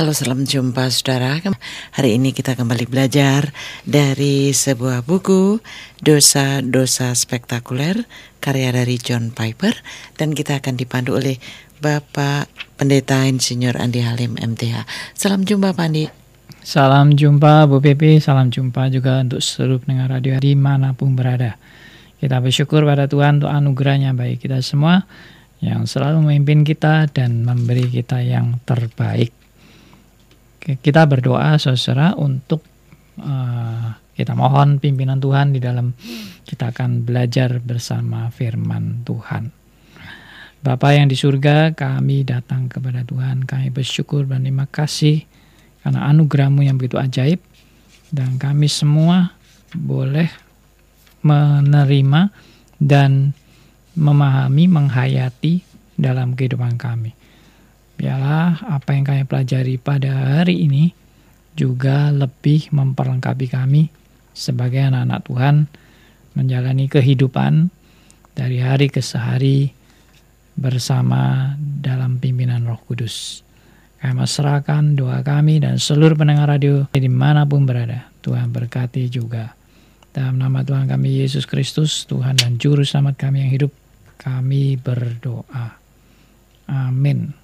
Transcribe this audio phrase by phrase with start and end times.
[0.00, 1.36] Halo, salam jumpa saudara.
[1.92, 3.52] Hari ini kita kembali belajar
[3.84, 5.60] dari sebuah buku
[6.00, 8.08] Dosa-dosa Spektakuler
[8.40, 9.76] karya dari John Piper
[10.16, 11.36] dan kita akan dipandu oleh
[11.84, 12.48] Bapak
[12.80, 14.88] Pendeta Insinyur Andi Halim MTH.
[15.12, 16.08] Salam jumpa Pak Andi.
[16.64, 21.60] Salam jumpa Bu Pepe, salam jumpa juga untuk seluruh pendengar radio di mana pun berada.
[22.16, 25.04] Kita bersyukur pada Tuhan untuk anugerahnya bagi kita semua
[25.60, 29.39] yang selalu memimpin kita dan memberi kita yang terbaik
[30.60, 32.60] kita berdoa saudara untuk
[33.20, 35.96] uh, kita mohon pimpinan Tuhan di dalam
[36.44, 39.48] kita akan belajar bersama firman Tuhan.
[40.60, 45.24] Bapa yang di surga, kami datang kepada Tuhan, kami bersyukur dan terima kasih
[45.80, 47.40] karena anugerahmu yang begitu ajaib
[48.12, 49.32] dan kami semua
[49.72, 50.28] boleh
[51.24, 52.28] menerima
[52.76, 53.32] dan
[53.96, 55.64] memahami, menghayati
[55.96, 57.16] dalam kehidupan kami.
[58.00, 60.96] Biarlah apa yang kami pelajari pada hari ini
[61.52, 63.92] juga lebih memperlengkapi kami
[64.32, 65.56] sebagai anak-anak Tuhan
[66.32, 67.68] menjalani kehidupan
[68.32, 69.68] dari hari ke sehari
[70.56, 73.44] bersama dalam pimpinan Roh Kudus.
[74.00, 78.08] Kami serahkan doa kami dan seluruh pendengar radio di mana pun berada.
[78.24, 79.52] Tuhan berkati juga.
[80.16, 83.72] Dalam nama Tuhan kami Yesus Kristus, Tuhan dan Juru Selamat kami yang hidup,
[84.16, 85.76] kami berdoa.
[86.64, 87.39] Amin.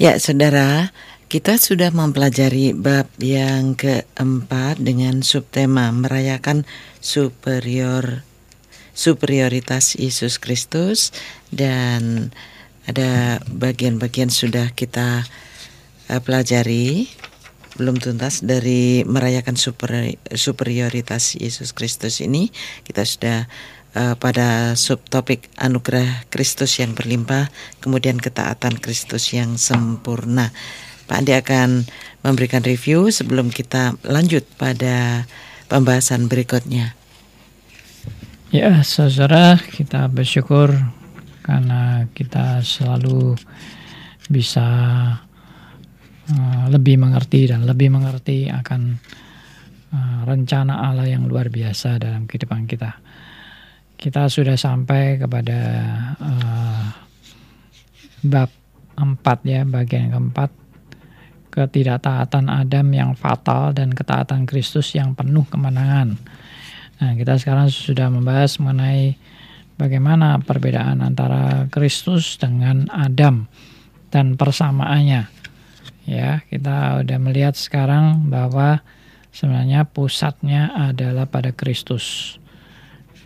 [0.00, 0.96] Ya, saudara,
[1.28, 6.64] kita sudah mempelajari bab yang keempat dengan subtema merayakan
[7.04, 8.24] superior
[8.96, 11.12] superioritas Yesus Kristus.
[11.52, 12.32] Dan
[12.88, 15.28] ada bagian-bagian sudah kita
[16.08, 17.12] uh, pelajari
[17.76, 22.48] belum tuntas dari merayakan super, superioritas Yesus Kristus ini.
[22.88, 23.52] Kita sudah
[23.94, 27.50] uh, pada subtopik anugerah Kristus yang berlimpah,
[27.82, 30.54] kemudian ketaatan Kristus yang sempurna.
[31.10, 31.90] Pak Andi akan
[32.22, 35.26] memberikan review sebelum kita lanjut pada
[35.66, 36.94] pembahasan berikutnya.
[38.50, 40.74] Ya, saudara, kita bersyukur
[41.42, 43.38] karena kita selalu
[44.30, 44.66] bisa
[46.30, 49.02] uh, lebih mengerti dan lebih mengerti akan
[49.90, 53.09] uh, rencana Allah yang luar biasa dalam kehidupan kita
[54.00, 55.60] kita sudah sampai kepada
[56.16, 56.84] uh,
[58.24, 58.48] bab
[58.96, 60.50] 4 ya, bagian keempat
[61.52, 66.16] ketidaktaatan Adam yang fatal dan ketaatan Kristus yang penuh kemenangan.
[67.00, 69.20] Nah, kita sekarang sudah membahas mengenai
[69.76, 73.44] bagaimana perbedaan antara Kristus dengan Adam
[74.08, 75.28] dan persamaannya.
[76.08, 78.80] Ya, kita sudah melihat sekarang bahwa
[79.28, 82.39] sebenarnya pusatnya adalah pada Kristus.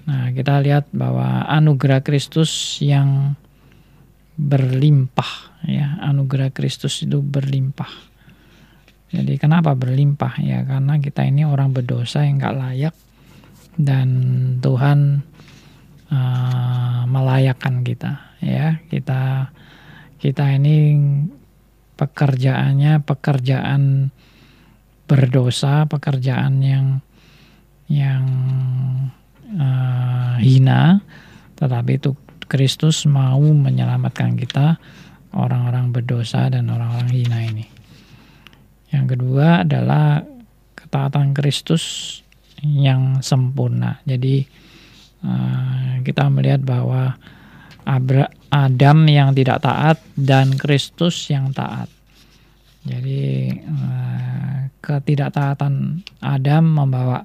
[0.04, 3.32] Nah, kita lihat bahwa anugerah Kristus yang
[4.36, 7.88] berlimpah ya, anugerah Kristus itu berlimpah.
[9.14, 10.66] Jadi kenapa berlimpah ya?
[10.66, 12.94] Karena kita ini orang berdosa yang nggak layak
[13.78, 14.08] dan
[14.58, 15.22] Tuhan
[16.10, 18.82] uh, melayakkan kita ya.
[18.90, 19.54] Kita
[20.18, 20.98] kita ini
[21.94, 24.10] pekerjaannya pekerjaan
[25.06, 26.86] berdosa, pekerjaan yang
[27.86, 28.24] yang
[29.52, 31.00] uh, hina,
[31.58, 34.76] tetapi itu Kristus mau menyelamatkan kita
[35.34, 37.66] orang-orang berdosa dan orang-orang hina ini.
[38.94, 40.22] Yang kedua adalah
[40.78, 42.20] ketaatan Kristus
[42.62, 43.98] yang sempurna.
[44.06, 44.46] Jadi
[45.26, 47.18] uh, kita melihat bahwa
[47.84, 51.90] Abra Adam yang tidak taat dan Kristus yang taat.
[52.86, 57.24] Jadi uh, ketidaktaatan Adam membawa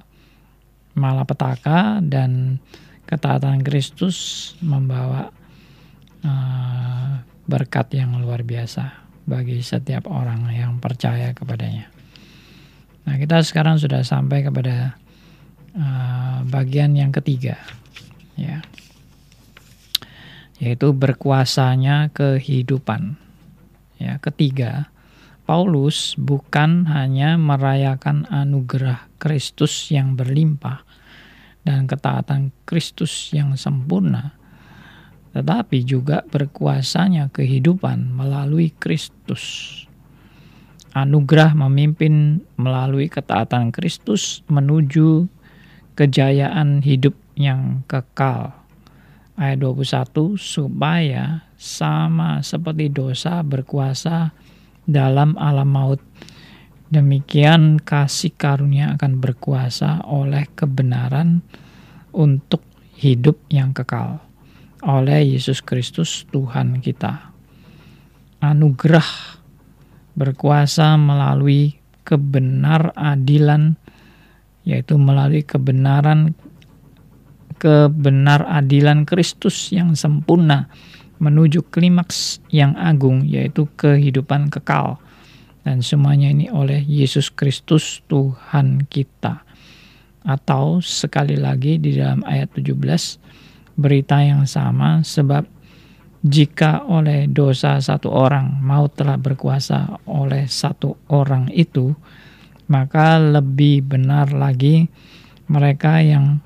[0.94, 2.58] malapetaka dan
[3.06, 5.34] ketaatan Kristus membawa
[6.22, 7.20] uh,
[7.50, 8.94] berkat yang luar biasa
[9.26, 11.90] bagi setiap orang yang percaya kepadanya.
[13.06, 14.94] Nah, kita sekarang sudah sampai kepada
[15.74, 17.58] uh, bagian yang ketiga,
[18.38, 18.62] ya,
[20.62, 23.18] yaitu berkuasanya kehidupan.
[24.00, 24.88] Ya, ketiga,
[25.50, 30.86] Paulus bukan hanya merayakan anugerah Kristus yang berlimpah
[31.66, 34.38] dan ketaatan Kristus yang sempurna,
[35.34, 39.74] tetapi juga berkuasanya kehidupan melalui Kristus.
[40.94, 45.26] Anugerah memimpin melalui ketaatan Kristus menuju
[45.98, 48.54] kejayaan hidup yang kekal.
[49.34, 54.30] Ayat 21 supaya sama seperti dosa berkuasa
[54.90, 56.02] dalam alam maut.
[56.90, 61.46] Demikian kasih karunia akan berkuasa oleh kebenaran
[62.10, 62.66] untuk
[62.98, 64.18] hidup yang kekal
[64.82, 67.30] oleh Yesus Kristus Tuhan kita.
[68.40, 69.36] anugerah
[70.16, 71.76] berkuasa melalui
[72.08, 73.76] kebenar adilan
[74.64, 76.32] yaitu melalui kebenaran
[77.60, 80.72] kebenar adilan Kristus yang sempurna
[81.20, 84.98] menuju klimaks yang agung yaitu kehidupan kekal.
[85.60, 89.44] Dan semuanya ini oleh Yesus Kristus Tuhan kita.
[90.24, 92.76] Atau sekali lagi di dalam ayat 17
[93.76, 95.44] berita yang sama sebab
[96.20, 101.96] jika oleh dosa satu orang maut telah berkuasa oleh satu orang itu,
[102.68, 104.84] maka lebih benar lagi
[105.48, 106.44] mereka yang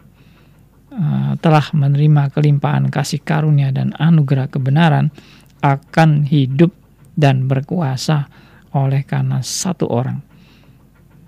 [1.42, 5.10] telah menerima kelimpahan kasih karunia dan anugerah kebenaran
[5.64, 6.70] akan hidup
[7.18, 8.30] dan berkuasa
[8.74, 10.22] oleh karena satu orang.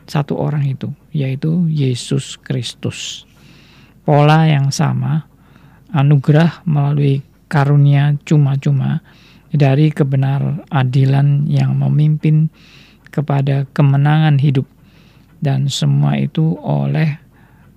[0.07, 3.27] Satu orang itu, yaitu Yesus Kristus.
[4.07, 5.27] Pola yang sama,
[5.91, 9.03] anugerah melalui karunia cuma-cuma
[9.51, 12.51] dari kebenar adilan yang memimpin
[13.11, 14.67] kepada kemenangan hidup
[15.43, 17.19] dan semua itu oleh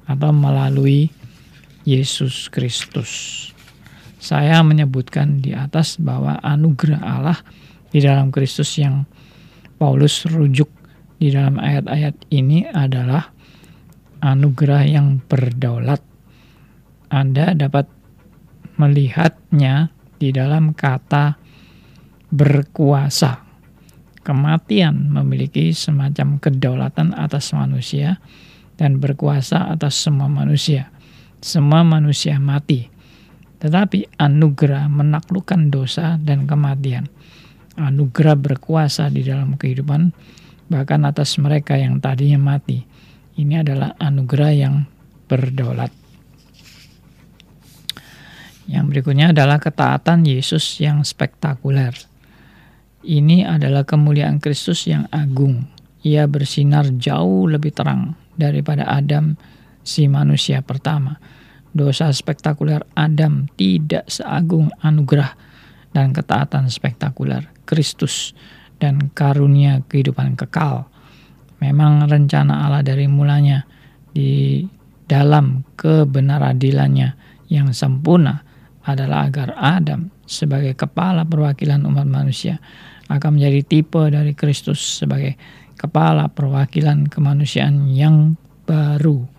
[0.09, 1.13] atau melalui
[1.89, 3.09] Yesus Kristus.
[4.21, 7.39] Saya menyebutkan di atas bahwa anugerah Allah
[7.89, 9.09] di dalam Kristus yang
[9.81, 10.69] Paulus rujuk
[11.17, 13.33] di dalam ayat-ayat ini adalah
[14.21, 16.03] anugerah yang berdaulat.
[17.09, 17.89] Anda dapat
[18.77, 19.89] melihatnya
[20.21, 21.39] di dalam kata
[22.29, 23.49] berkuasa.
[24.21, 28.21] Kematian memiliki semacam kedaulatan atas manusia
[28.77, 30.91] dan berkuasa atas semua manusia.
[31.39, 32.91] Semua manusia mati,
[33.63, 37.07] tetapi anugerah menaklukkan dosa dan kematian.
[37.79, 40.11] Anugerah berkuasa di dalam kehidupan,
[40.67, 42.83] bahkan atas mereka yang tadinya mati.
[43.39, 44.83] Ini adalah anugerah yang
[45.31, 45.95] berdaulat.
[48.67, 51.95] Yang berikutnya adalah ketaatan Yesus yang spektakuler.
[52.99, 55.71] Ini adalah kemuliaan Kristus yang agung.
[56.03, 59.39] Ia bersinar jauh lebih terang daripada Adam,
[59.83, 61.17] si manusia pertama.
[61.69, 65.37] Dosa spektakuler Adam tidak seagung anugerah
[65.93, 68.33] dan ketaatan spektakuler Kristus
[68.81, 70.89] dan karunia kehidupan kekal.
[71.61, 73.67] Memang rencana Allah dari mulanya
[74.09, 74.63] di
[75.05, 77.09] dalam kebenaradilannya
[77.49, 78.41] yang sempurna
[78.85, 82.57] adalah agar Adam sebagai kepala perwakilan umat manusia
[83.09, 85.33] akan menjadi tipe dari Kristus sebagai
[85.73, 88.37] kepala perwakilan kemanusiaan yang
[88.69, 89.38] baru.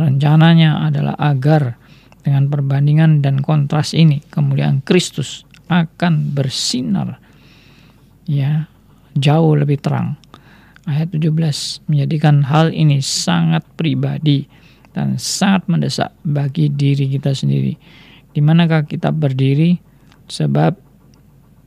[0.00, 1.76] Rencananya adalah agar
[2.24, 7.20] dengan perbandingan dan kontras ini kemuliaan Kristus akan bersinar
[8.24, 8.64] ya
[9.12, 10.16] jauh lebih terang.
[10.88, 11.28] Ayat 17
[11.92, 14.48] menjadikan hal ini sangat pribadi
[14.96, 17.76] dan sangat mendesak bagi diri kita sendiri
[18.30, 19.78] di manakah kita berdiri?
[20.30, 20.78] Sebab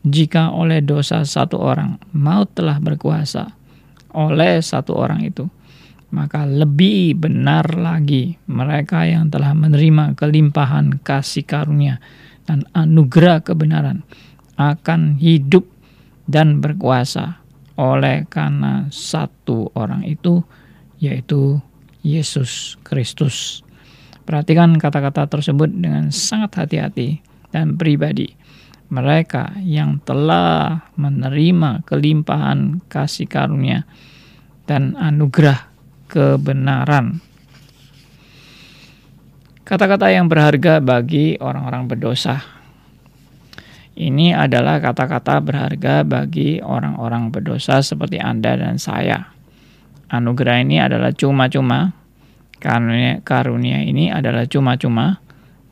[0.07, 3.51] jika oleh dosa satu orang maut telah berkuasa
[4.15, 5.51] oleh satu orang itu,
[6.13, 11.97] maka lebih benar lagi mereka yang telah menerima kelimpahan kasih karunia
[12.45, 14.05] dan anugerah kebenaran
[14.53, 15.65] akan hidup
[16.29, 17.41] dan berkuasa
[17.81, 20.45] oleh karena satu orang itu
[21.01, 21.57] yaitu
[22.05, 23.65] Yesus Kristus.
[24.23, 27.19] Perhatikan kata-kata tersebut dengan sangat hati-hati
[27.49, 28.29] dan pribadi.
[28.93, 33.89] Mereka yang telah menerima kelimpahan kasih karunia
[34.69, 35.72] dan anugerah
[36.13, 37.17] kebenaran.
[39.65, 42.37] Kata-kata yang berharga bagi orang-orang berdosa.
[43.97, 49.33] Ini adalah kata-kata berharga bagi orang-orang berdosa seperti Anda dan saya.
[50.13, 52.03] Anugerah ini adalah cuma-cuma
[52.63, 55.19] Karunia, karunia ini adalah cuma-cuma,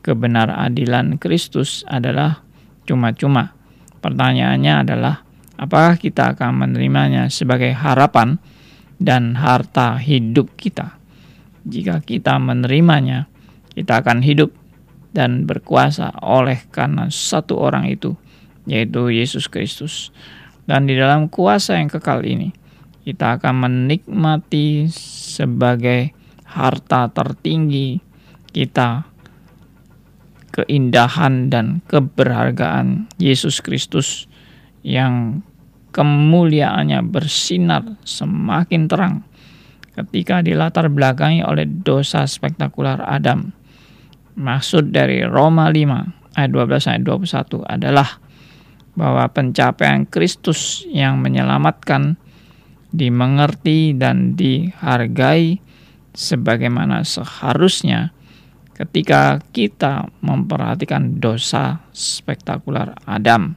[0.04, 2.44] kebenar adilan Kristus adalah
[2.84, 3.56] cuma-cuma.
[4.04, 5.24] Pertanyaannya adalah,
[5.56, 8.36] apakah kita akan menerimanya sebagai harapan
[9.02, 10.96] dan harta hidup kita?
[11.66, 13.26] Jika kita menerimanya,
[13.74, 14.54] kita akan hidup
[15.12, 18.14] dan berkuasa oleh karena satu orang itu,
[18.64, 20.14] yaitu Yesus Kristus.
[20.64, 22.54] Dan di dalam kuasa yang kekal ini,
[23.02, 24.86] kita akan menikmati
[25.34, 26.14] sebagai
[26.46, 27.98] harta tertinggi
[28.54, 29.06] kita,
[30.52, 34.30] keindahan dan keberhargaan Yesus Kristus
[34.84, 35.40] yang
[35.92, 39.14] kemuliaannya bersinar semakin terang
[39.92, 43.52] ketika dilatar belakangi oleh dosa spektakuler Adam.
[44.32, 48.08] Maksud dari Roma 5 ayat 12 ayat 21 adalah
[48.96, 52.16] bahwa pencapaian Kristus yang menyelamatkan
[52.92, 55.60] dimengerti dan dihargai
[56.12, 58.12] sebagaimana seharusnya
[58.76, 63.56] ketika kita memperhatikan dosa spektakuler Adam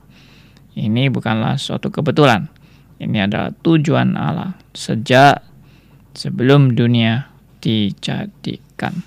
[0.76, 2.52] Ini bukanlah suatu kebetulan.
[3.00, 5.40] Ini adalah tujuan Allah sejak
[6.12, 7.32] sebelum dunia
[7.64, 9.04] dijadikan.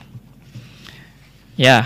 [1.61, 1.85] Ya,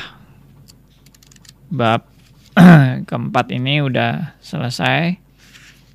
[1.66, 2.06] bab
[3.08, 5.16] keempat ini udah selesai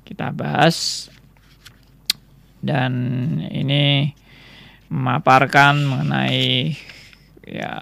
[0.04, 1.06] kita bahas
[2.58, 2.92] dan
[3.52, 4.10] ini
[4.90, 6.74] memaparkan mengenai
[7.46, 7.78] ya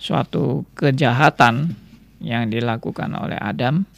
[0.00, 1.74] suatu kejahatan
[2.20, 3.88] yang dilakukan oleh Adam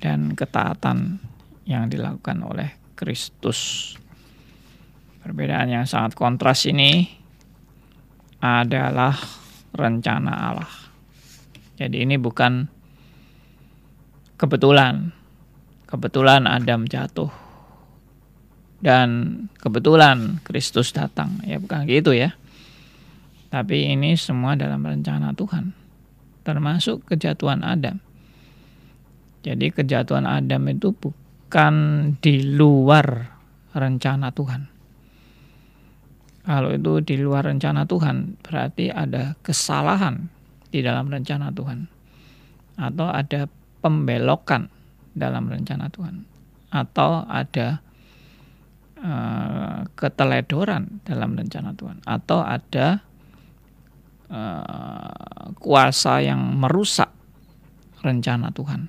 [0.00, 1.20] dan ketaatan
[1.66, 3.92] yang dilakukan oleh Kristus.
[5.20, 7.10] Perbedaan yang sangat kontras ini
[8.38, 9.18] adalah
[9.74, 10.72] rencana Allah.
[11.76, 12.70] Jadi ini bukan
[14.38, 15.10] kebetulan.
[15.86, 17.30] Kebetulan Adam jatuh.
[18.78, 21.42] Dan kebetulan Kristus datang.
[21.42, 22.38] Ya bukan gitu ya.
[23.50, 25.74] Tapi ini semua dalam rencana Tuhan.
[26.46, 28.05] Termasuk kejatuhan Adam.
[29.46, 31.74] Jadi kejatuhan Adam itu bukan
[32.18, 33.30] di luar
[33.78, 34.66] rencana Tuhan.
[36.46, 40.26] Kalau itu di luar rencana Tuhan, berarti ada kesalahan
[40.70, 41.86] di dalam rencana Tuhan,
[42.78, 43.50] atau ada
[43.82, 44.70] pembelokan
[45.14, 46.22] dalam rencana Tuhan,
[46.70, 47.82] atau ada
[48.98, 53.02] uh, keteledoran dalam rencana Tuhan, atau ada
[54.30, 57.10] uh, kuasa yang merusak
[58.06, 58.86] rencana Tuhan,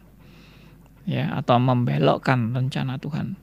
[1.08, 3.40] ya, atau membelokkan rencana Tuhan.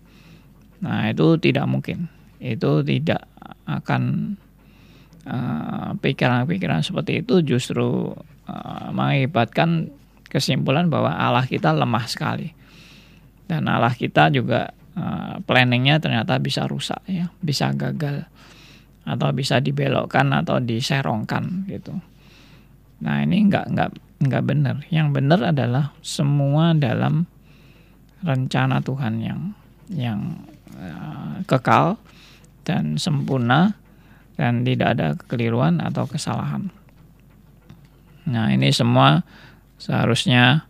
[0.85, 2.12] Nah, itu tidak mungkin.
[2.38, 3.25] Itu tidak
[3.64, 4.37] akan
[5.25, 8.12] eh, pikiran-pikiran uh, seperti itu justru
[8.44, 9.88] uh, mengakibatkan
[10.28, 12.52] kesimpulan bahwa Allah kita lemah sekali
[13.49, 18.28] dan Allah kita juga uh, planningnya ternyata bisa rusak ya bisa gagal
[19.04, 21.94] atau bisa dibelokkan atau diserongkan gitu
[23.04, 23.90] nah ini nggak nggak
[24.25, 27.28] nggak benar yang benar adalah semua dalam
[28.25, 29.40] rencana Tuhan yang
[29.93, 30.49] yang
[30.81, 32.00] uh, kekal
[32.64, 33.76] dan sempurna
[34.35, 36.73] dan tidak ada kekeliruan atau kesalahan.
[38.25, 39.23] Nah, ini semua
[39.76, 40.64] seharusnya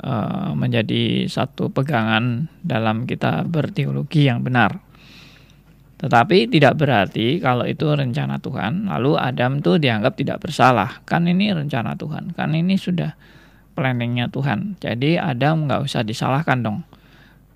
[0.00, 4.80] uh, menjadi satu pegangan dalam kita berteologi yang benar.
[5.96, 11.00] Tetapi tidak berarti kalau itu rencana Tuhan, lalu Adam itu dianggap tidak bersalah.
[11.08, 13.16] Kan ini rencana Tuhan, kan ini sudah
[13.76, 14.80] planningnya Tuhan.
[14.80, 16.78] Jadi Adam nggak usah disalahkan dong.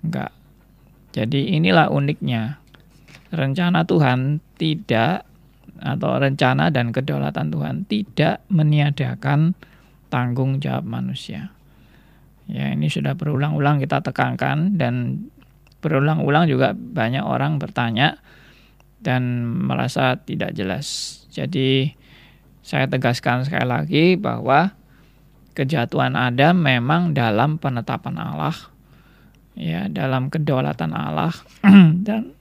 [0.05, 0.31] Nggak.
[1.11, 2.61] Jadi inilah uniknya
[3.33, 5.25] rencana Tuhan tidak
[5.81, 9.57] atau rencana dan kedaulatan Tuhan tidak meniadakan
[10.13, 11.49] tanggung jawab manusia.
[12.45, 15.25] Ya, ini sudah berulang-ulang kita tekankan dan
[15.81, 18.21] berulang-ulang juga banyak orang bertanya
[19.01, 21.17] dan merasa tidak jelas.
[21.33, 21.95] Jadi
[22.61, 24.77] saya tegaskan sekali lagi bahwa
[25.51, 28.55] kejatuhan Adam memang dalam penetapan Allah
[29.55, 31.35] ya dalam kedaulatan Allah
[32.07, 32.33] dan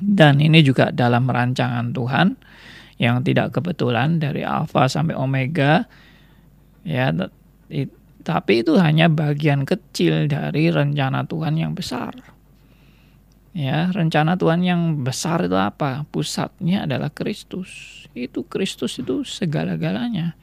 [0.00, 2.40] dan ini juga dalam rancangan Tuhan
[3.00, 5.88] yang tidak kebetulan dari alfa sampai omega.
[6.84, 7.12] Ya,
[8.20, 12.12] tapi itu hanya bagian kecil dari rencana Tuhan yang besar.
[13.56, 16.04] Ya, rencana Tuhan yang besar itu apa?
[16.12, 18.04] Pusatnya adalah Kristus.
[18.12, 20.36] Itu Kristus itu segala-galanya.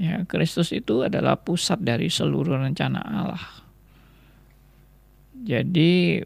[0.00, 3.44] Ya, Kristus itu adalah pusat dari seluruh rencana Allah.
[5.44, 6.24] Jadi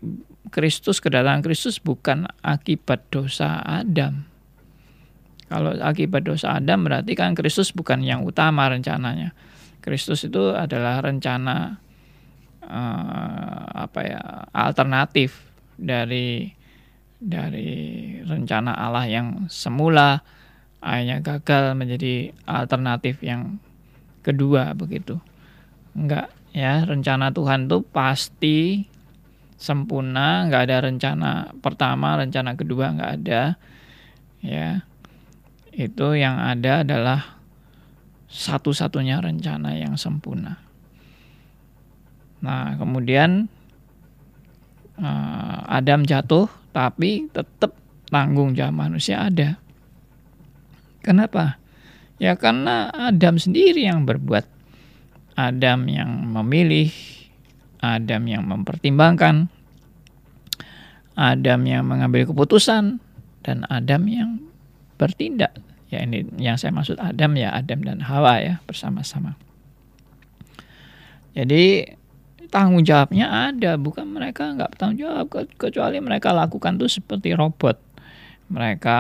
[0.54, 4.30] Kristus, kedatangan Kristus bukan akibat dosa Adam.
[5.50, 9.34] Kalau akibat dosa Adam berarti kan Kristus bukan yang utama rencananya.
[9.82, 11.74] Kristus itu adalah rencana
[12.62, 14.22] uh, apa ya
[14.54, 16.46] alternatif dari
[17.18, 17.70] dari
[18.22, 20.22] rencana Allah yang semula
[20.84, 23.56] akhirnya gagal menjadi alternatif yang
[24.24, 25.20] kedua begitu.
[25.92, 28.88] Enggak ya, rencana Tuhan itu pasti
[29.60, 31.30] sempurna, nggak ada rencana
[31.62, 33.54] pertama, rencana kedua nggak ada,
[34.42, 34.82] ya
[35.74, 37.20] itu yang ada adalah
[38.30, 40.58] satu-satunya rencana yang sempurna.
[42.42, 43.46] Nah kemudian
[44.98, 47.74] uh, Adam jatuh, tapi tetap
[48.10, 49.58] tanggung jawab manusia ada.
[51.02, 51.58] Kenapa?
[52.24, 54.48] Ya karena Adam sendiri yang berbuat.
[55.36, 56.88] Adam yang memilih,
[57.84, 59.52] Adam yang mempertimbangkan,
[61.12, 62.96] Adam yang mengambil keputusan
[63.44, 64.40] dan Adam yang
[64.96, 65.52] bertindak.
[65.92, 69.36] Ya ini yang saya maksud Adam ya Adam dan Hawa ya bersama-sama.
[71.36, 71.92] Jadi
[72.48, 75.28] tanggung jawabnya ada, bukan mereka nggak bertanggung jawab
[75.60, 77.76] kecuali mereka lakukan tuh seperti robot.
[78.48, 78.98] Mereka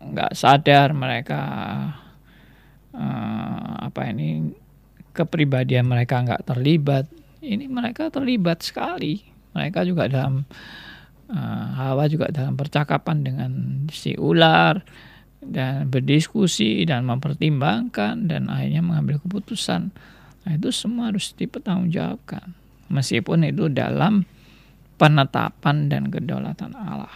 [0.00, 1.40] nggak sadar, mereka
[2.96, 4.56] uh, apa ini
[5.12, 7.04] kepribadian mereka nggak terlibat.
[7.44, 9.22] Ini mereka terlibat sekali.
[9.52, 10.48] Mereka juga dalam
[11.30, 13.50] uh, Hawa juga dalam percakapan dengan
[13.92, 14.82] si ular
[15.46, 19.94] dan berdiskusi dan mempertimbangkan dan akhirnya mengambil keputusan.
[20.46, 22.54] Nah, itu semua harus dipertanggungjawabkan.
[22.90, 24.26] Meskipun itu dalam
[24.96, 27.12] penetapan dan kedaulatan Allah.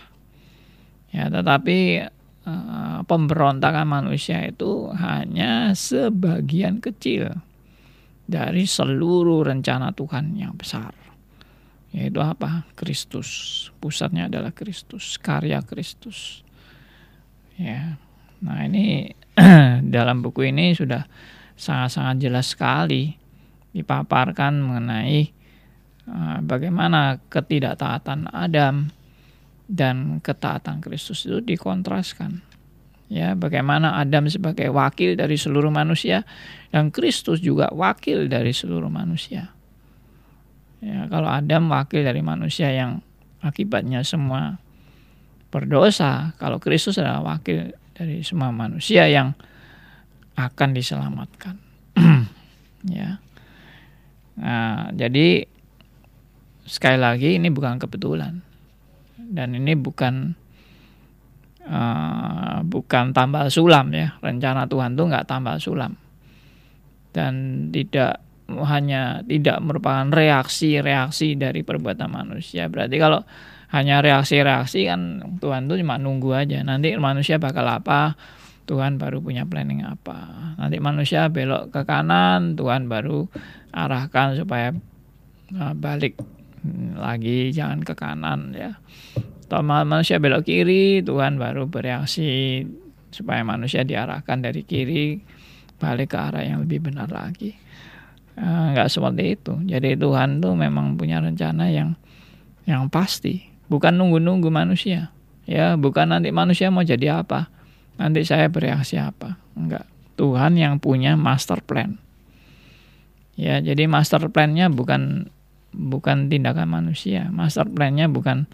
[1.11, 2.07] Ya, tetapi
[2.51, 7.31] uh, pemberontakan manusia itu hanya sebagian kecil
[8.27, 10.95] dari seluruh rencana Tuhan yang besar.
[11.91, 12.71] Yaitu apa?
[12.79, 13.69] Kristus.
[13.83, 16.47] Pusatnya adalah Kristus, karya Kristus.
[17.59, 17.99] Ya.
[18.41, 19.11] Nah, ini
[19.95, 21.05] dalam buku ini sudah
[21.59, 23.19] sangat-sangat jelas sekali
[23.71, 25.31] dipaparkan mengenai
[26.07, 28.91] uh, bagaimana ketidaktaatan Adam
[29.71, 32.43] dan ketaatan Kristus itu dikontraskan
[33.11, 36.23] ya bagaimana Adam sebagai wakil dari seluruh manusia
[36.71, 39.51] dan Kristus juga wakil dari seluruh manusia.
[40.81, 43.05] Ya, kalau Adam wakil dari manusia yang
[43.45, 44.57] akibatnya semua
[45.53, 49.37] berdosa, kalau Kristus adalah wakil dari semua manusia yang
[50.39, 51.61] akan diselamatkan.
[52.97, 53.21] ya.
[54.41, 55.45] Nah, jadi
[56.65, 58.41] sekali lagi ini bukan kebetulan.
[59.31, 60.35] Dan ini bukan
[61.63, 64.19] uh, bukan tambal sulam ya.
[64.19, 65.95] Rencana Tuhan tuh nggak tambal sulam.
[67.15, 68.19] Dan tidak
[68.51, 72.67] hanya tidak merupakan reaksi-reaksi dari perbuatan manusia.
[72.67, 73.23] Berarti kalau
[73.71, 76.59] hanya reaksi-reaksi kan Tuhan tuh cuma nunggu aja.
[76.67, 78.19] Nanti manusia bakal apa?
[78.67, 80.55] Tuhan baru punya planning apa.
[80.59, 83.27] Nanti manusia belok ke kanan Tuhan baru
[83.71, 84.75] arahkan supaya
[85.55, 86.19] uh, balik
[86.97, 88.77] lagi jangan ke kanan ya.
[89.51, 92.63] Atau manusia belok kiri Tuhan baru bereaksi
[93.11, 95.19] supaya manusia diarahkan dari kiri
[95.83, 97.59] balik ke arah yang lebih benar lagi.
[98.39, 99.59] Nggak seperti itu.
[99.67, 101.99] Jadi Tuhan tuh memang punya rencana yang
[102.69, 103.43] yang pasti.
[103.67, 105.11] Bukan nunggu-nunggu manusia
[105.51, 105.75] ya.
[105.75, 107.51] Bukan nanti manusia mau jadi apa
[107.99, 109.35] nanti saya bereaksi apa.
[109.59, 111.99] Enggak Tuhan yang punya master plan.
[113.35, 115.33] Ya jadi master plannya bukan
[115.71, 117.31] bukan tindakan manusia.
[117.31, 118.47] Master plannya bukan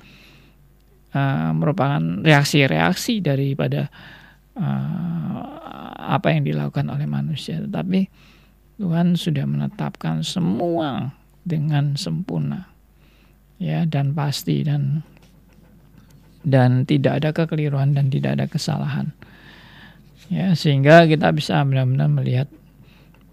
[1.17, 3.89] uh, merupakan reaksi-reaksi daripada
[4.57, 5.41] uh,
[5.97, 8.07] apa yang dilakukan oleh manusia, tetapi
[8.77, 12.69] Tuhan sudah menetapkan semua dengan sempurna,
[13.57, 15.01] ya dan pasti dan
[16.47, 19.11] dan tidak ada kekeliruan dan tidak ada kesalahan,
[20.31, 22.49] ya sehingga kita bisa benar-benar melihat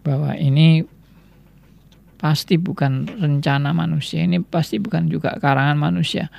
[0.01, 0.87] bahwa ini
[2.23, 6.31] pasti bukan rencana manusia, ini pasti bukan juga karangan manusia.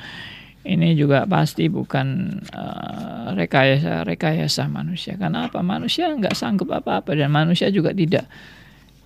[0.65, 5.21] Ini juga pasti bukan uh, rekayasa rekayasa manusia.
[5.21, 5.61] Karena apa?
[5.61, 8.25] Manusia nggak sanggup apa-apa dan manusia juga tidak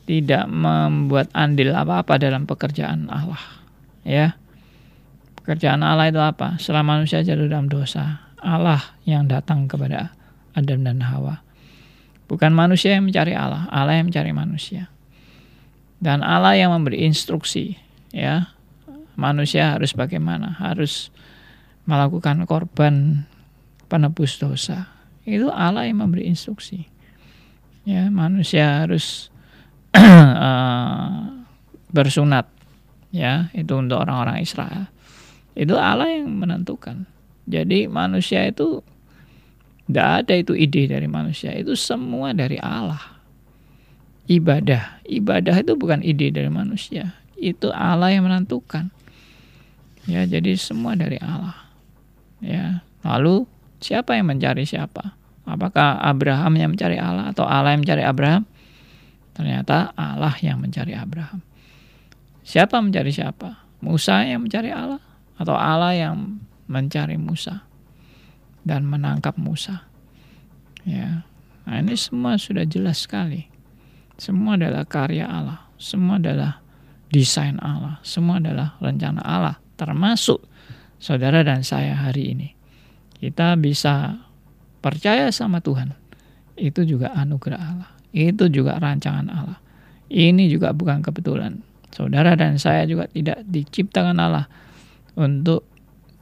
[0.07, 3.43] tidak membuat andil apa-apa dalam pekerjaan Allah
[4.07, 4.39] ya.
[5.43, 6.63] Pekerjaan Allah itu apa?
[6.63, 10.15] Setelah manusia jatuh dalam dosa Allah yang datang kepada
[10.55, 11.43] Adam dan Hawa.
[12.31, 14.95] Bukan manusia yang mencari Allah Allah yang mencari manusia
[15.99, 17.75] dan Allah yang memberi instruksi
[18.15, 18.55] ya
[19.19, 21.11] manusia harus bagaimana harus
[21.89, 23.27] melakukan korban
[23.89, 24.93] penebus dosa.
[25.25, 26.87] Itu Allah yang memberi instruksi.
[27.89, 29.33] Ya, manusia harus
[29.97, 31.43] uh,
[31.97, 32.47] bersunat.
[33.09, 34.93] Ya, itu untuk orang-orang Israel.
[35.57, 37.09] Itu Allah yang menentukan.
[37.49, 38.85] Jadi manusia itu
[39.89, 43.18] tidak ada itu ide dari manusia, itu semua dari Allah.
[44.29, 48.93] Ibadah, ibadah itu bukan ide dari manusia, itu Allah yang menentukan.
[50.05, 51.57] Ya, jadi semua dari Allah.
[52.45, 53.49] Ya, lalu
[53.81, 55.17] siapa yang mencari siapa?
[55.49, 58.45] Apakah Abraham yang mencari Allah atau Allah yang mencari Abraham?
[59.33, 61.41] Ternyata Allah yang mencari Abraham.
[62.45, 63.65] Siapa mencari siapa?
[63.81, 65.01] Musa yang mencari Allah
[65.41, 67.65] atau Allah yang mencari Musa
[68.67, 69.89] dan menangkap Musa?
[70.85, 71.25] Ya.
[71.65, 73.49] Nah, ini semua sudah jelas sekali.
[74.19, 76.59] Semua adalah karya Allah, semua adalah
[77.09, 80.43] desain Allah, semua adalah rencana Allah, termasuk
[80.99, 82.49] saudara dan saya hari ini.
[83.19, 84.19] Kita bisa
[84.83, 85.95] percaya sama Tuhan.
[86.59, 87.91] Itu juga anugerah Allah.
[88.11, 89.59] Itu juga rancangan Allah.
[90.11, 91.63] Ini juga bukan kebetulan.
[91.95, 94.47] Saudara dan saya juga tidak diciptakan Allah
[95.19, 95.67] untuk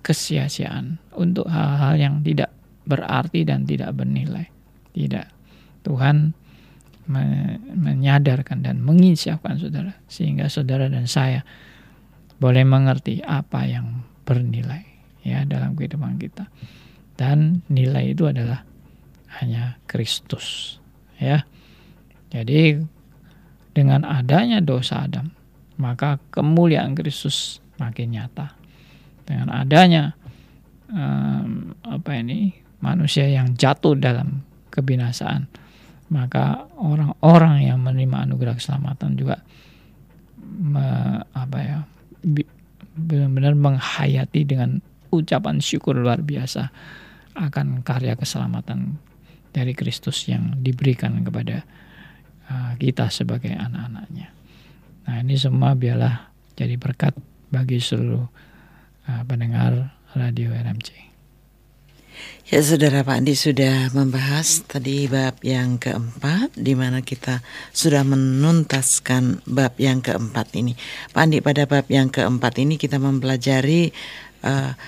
[0.05, 2.55] kesia-siaan, untuk hal-hal yang tidak
[2.87, 4.47] berarti dan tidak bernilai.
[4.95, 5.27] Tidak.
[5.85, 6.33] Tuhan
[7.07, 11.47] menyadarkan dan menginsyafkan saudara sehingga saudara dan saya
[12.43, 14.83] boleh mengerti apa yang bernilai
[15.23, 16.51] ya dalam kehidupan kita.
[17.17, 18.67] Dan nilai itu adalah
[19.41, 20.77] hanya Kristus
[21.17, 21.49] ya.
[22.29, 22.77] Jadi
[23.73, 25.33] dengan adanya dosa Adam,
[25.81, 28.57] maka kemuliaan Kristus makin nyata.
[29.27, 30.15] Dengan adanya
[30.93, 35.49] um, apa ini manusia yang jatuh dalam kebinasaan,
[36.13, 39.43] maka orang-orang yang menerima anugerah keselamatan juga
[40.39, 40.87] me,
[41.35, 41.79] apa ya
[42.97, 44.79] benar-benar menghayati dengan
[45.11, 46.71] ucapan syukur luar biasa
[47.37, 48.97] akan karya keselamatan
[49.51, 51.65] dari Kristus yang diberikan kepada
[52.79, 54.31] kita sebagai anak-anaknya.
[55.07, 57.15] Nah ini semua biarlah jadi berkat
[57.51, 58.27] bagi seluruh
[59.07, 61.16] uh, pendengar radio RMC.
[62.47, 67.43] Ya saudara Pak Andi sudah membahas tadi bab yang keempat di mana kita
[67.75, 70.79] sudah menuntaskan bab yang keempat ini.
[71.11, 73.91] Pak Andi pada bab yang keempat ini kita mempelajari
[74.47, 74.79] uh,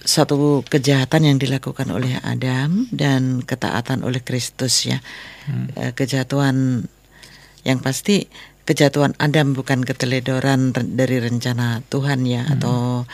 [0.00, 5.04] satu kejahatan yang dilakukan oleh Adam dan ketaatan oleh Kristus ya.
[5.44, 5.68] Hmm.
[5.76, 6.88] Eh, kejatuhan
[7.68, 8.32] yang pasti
[8.64, 12.52] kejatuhan Adam bukan keteledoran dari rencana Tuhan ya hmm.
[12.56, 13.04] atau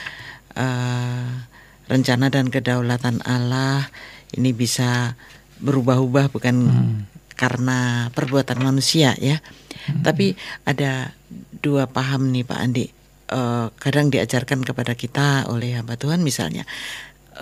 [0.54, 1.55] uh,
[1.86, 3.90] rencana dan kedaulatan Allah
[4.34, 5.14] ini bisa
[5.62, 6.98] berubah-ubah bukan hmm.
[7.38, 9.40] karena perbuatan manusia ya.
[9.86, 10.02] Hmm.
[10.02, 10.34] Tapi
[10.66, 11.14] ada
[11.62, 12.86] dua paham nih Pak Andi
[13.32, 16.66] uh, kadang diajarkan kepada kita oleh hamba Tuhan misalnya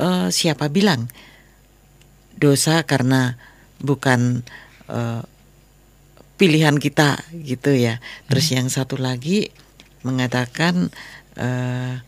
[0.01, 1.09] uh, siapa bilang
[2.35, 3.39] dosa karena
[3.79, 4.43] bukan
[4.91, 5.23] uh,
[6.35, 8.57] pilihan kita gitu ya terus hmm.
[8.59, 9.55] yang satu lagi
[10.05, 10.91] mengatakan
[11.39, 12.03] uh,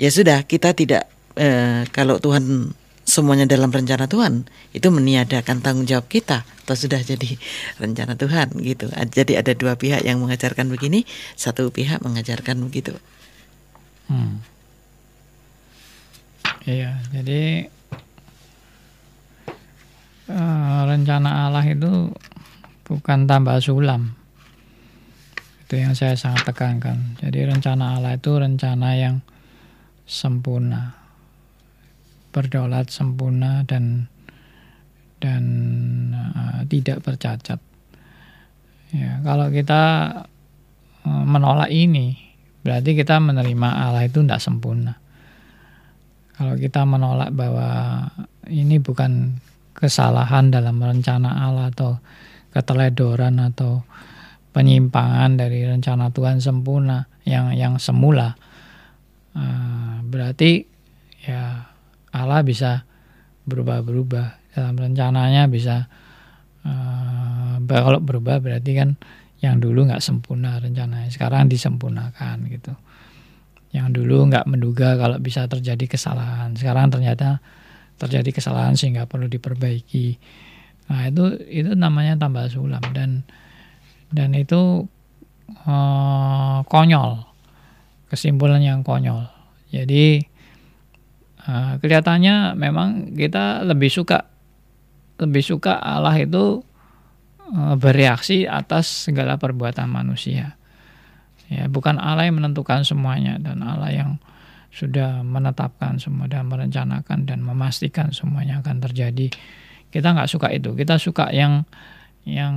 [0.00, 1.06] ya sudah kita tidak
[1.38, 7.36] uh, kalau Tuhan semuanya dalam rencana Tuhan itu meniadakan tanggung jawab kita atau sudah jadi
[7.82, 8.88] rencana Tuhan gitu.
[8.90, 11.04] Jadi ada dua pihak yang mengajarkan begini,
[11.36, 12.96] satu pihak mengajarkan begitu.
[14.08, 14.40] Hmm.
[16.64, 17.68] Iya, jadi
[20.32, 22.08] uh, rencana Allah itu
[22.88, 24.16] bukan tambah sulam.
[25.68, 27.20] Itu yang saya sangat tekankan.
[27.20, 29.20] Jadi rencana Allah itu rencana yang
[30.04, 31.04] sempurna
[32.34, 34.10] berdaulat sempurna dan
[35.22, 35.42] dan
[36.10, 37.62] uh, tidak bercacat.
[38.90, 39.82] Ya, kalau kita
[41.06, 42.18] uh, menolak ini,
[42.66, 44.98] berarti kita menerima Allah itu tidak sempurna.
[46.34, 48.10] Kalau kita menolak bahwa
[48.50, 49.38] ini bukan
[49.78, 52.02] kesalahan dalam rencana Allah atau
[52.50, 53.86] keteledoran atau
[54.50, 58.34] penyimpangan dari rencana Tuhan sempurna yang yang semula,
[59.34, 60.66] uh, berarti
[61.26, 61.70] ya
[62.14, 62.86] Allah bisa
[63.44, 64.54] berubah-berubah.
[64.54, 65.90] Dalam rencananya bisa
[66.62, 68.94] uh, kalau berubah berarti kan
[69.42, 71.10] yang dulu nggak sempurna rencananya.
[71.10, 72.72] Sekarang disempurnakan gitu.
[73.74, 76.54] Yang dulu nggak menduga kalau bisa terjadi kesalahan.
[76.54, 77.42] Sekarang ternyata
[77.98, 80.18] terjadi kesalahan sehingga perlu diperbaiki.
[80.90, 83.26] Nah itu itu namanya tambah sulam dan
[84.14, 84.86] dan itu
[85.66, 87.33] uh, konyol
[88.14, 89.26] kesimpulan yang konyol
[89.74, 90.22] jadi
[91.44, 94.32] Nah, kelihatannya memang kita lebih suka
[95.20, 96.64] lebih suka Allah itu
[97.52, 100.56] uh, bereaksi atas segala perbuatan manusia.
[101.52, 104.10] Ya, bukan Allah yang menentukan semuanya dan Allah yang
[104.72, 109.28] sudah menetapkan semua dan merencanakan dan memastikan semuanya akan terjadi.
[109.92, 110.72] Kita nggak suka itu.
[110.72, 111.68] Kita suka yang
[112.24, 112.56] yang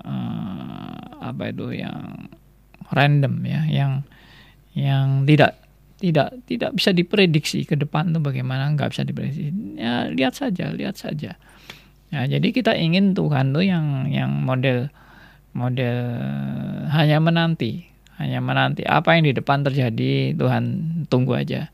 [0.00, 2.32] uh, apa itu yang
[2.88, 4.08] random ya, yang
[4.74, 5.58] yang tidak
[6.00, 9.52] tidak tidak bisa diprediksi ke depan tuh bagaimana nggak bisa diprediksi.
[9.76, 11.36] Ya lihat saja lihat saja.
[12.10, 14.88] Ya jadi kita ingin Tuhan tuh yang yang model
[15.52, 15.98] model
[16.90, 20.64] hanya menanti hanya menanti apa yang di depan terjadi Tuhan
[21.08, 21.72] tunggu aja.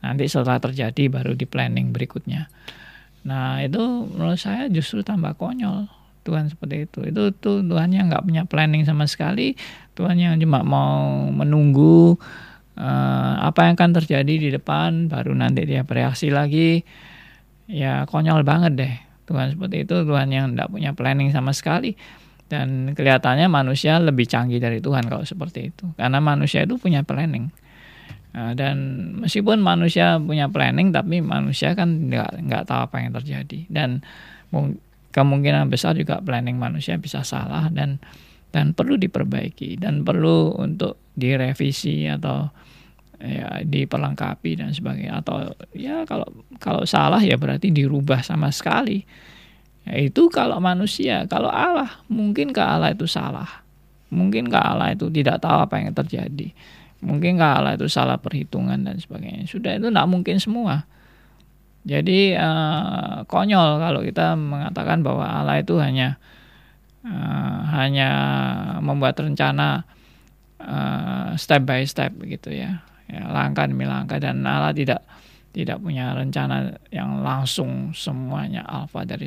[0.00, 2.46] Nanti setelah terjadi baru di planning berikutnya.
[3.26, 5.90] Nah itu menurut saya justru tambah konyol
[6.22, 7.00] Tuhan seperti itu.
[7.10, 9.58] Itu tuh Tuhan yang nggak punya planning sama sekali
[10.00, 12.16] Tuhan yang cuma mau menunggu
[12.80, 16.80] uh, apa yang akan terjadi di depan baru nanti dia bereaksi lagi.
[17.68, 18.94] Ya konyol banget deh.
[19.28, 21.92] Tuhan seperti itu Tuhan yang tidak punya planning sama sekali.
[22.50, 25.86] Dan kelihatannya manusia lebih canggih dari Tuhan kalau seperti itu.
[25.94, 27.52] Karena manusia itu punya planning.
[28.32, 28.76] Uh, dan
[29.20, 33.68] meskipun manusia punya planning tapi manusia kan nggak nggak tahu apa yang terjadi.
[33.68, 34.00] Dan
[35.14, 38.02] kemungkinan besar juga planning manusia bisa salah dan
[38.50, 42.50] dan perlu diperbaiki dan perlu untuk direvisi atau
[43.20, 45.22] ya diperlengkapi dan sebagainya.
[45.22, 46.26] Atau ya kalau
[46.58, 49.06] kalau salah ya berarti dirubah sama sekali.
[49.86, 53.62] Ya, itu kalau manusia kalau Allah mungkin ke Allah itu salah.
[54.10, 56.50] Mungkin ke Allah itu tidak tahu apa yang terjadi.
[57.00, 59.46] Mungkin ke Allah itu salah perhitungan dan sebagainya.
[59.46, 60.90] Sudah itu tidak mungkin semua.
[61.80, 66.20] Jadi uh, konyol kalau kita mengatakan bahwa Allah itu hanya
[67.04, 68.10] uh, hanya
[68.84, 69.84] membuat rencana
[70.60, 72.84] uh, step by step gitu ya.
[73.08, 74.20] ya langkah demi langkah.
[74.20, 75.04] Dan Allah tidak
[75.50, 79.26] tidak punya rencana yang langsung semuanya alfa dari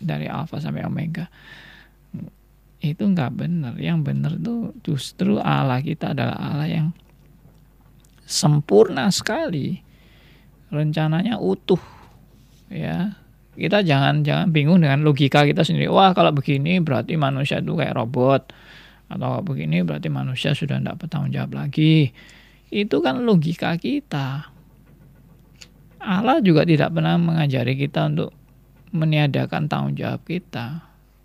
[0.00, 1.26] dari alfa sampai omega.
[2.82, 3.74] Itu nggak benar.
[3.78, 6.88] Yang benar tuh justru Allah kita adalah Allah yang
[8.26, 9.80] sempurna sekali.
[10.72, 11.80] Rencananya utuh
[12.72, 13.21] ya
[13.52, 17.94] kita jangan jangan bingung dengan logika kita sendiri wah kalau begini berarti manusia itu kayak
[17.96, 18.52] robot
[19.12, 22.16] atau begini berarti manusia sudah tidak bertanggung jawab lagi
[22.72, 24.52] itu kan logika kita
[26.02, 28.34] Allah juga tidak pernah mengajari kita untuk
[28.90, 30.82] meniadakan tanggung jawab kita.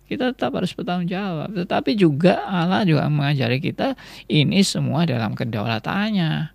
[0.08, 1.52] Kita tetap harus bertanggung jawab.
[1.52, 3.98] Tetapi juga Allah juga mengajari kita
[4.30, 6.54] ini semua dalam kedaulatannya.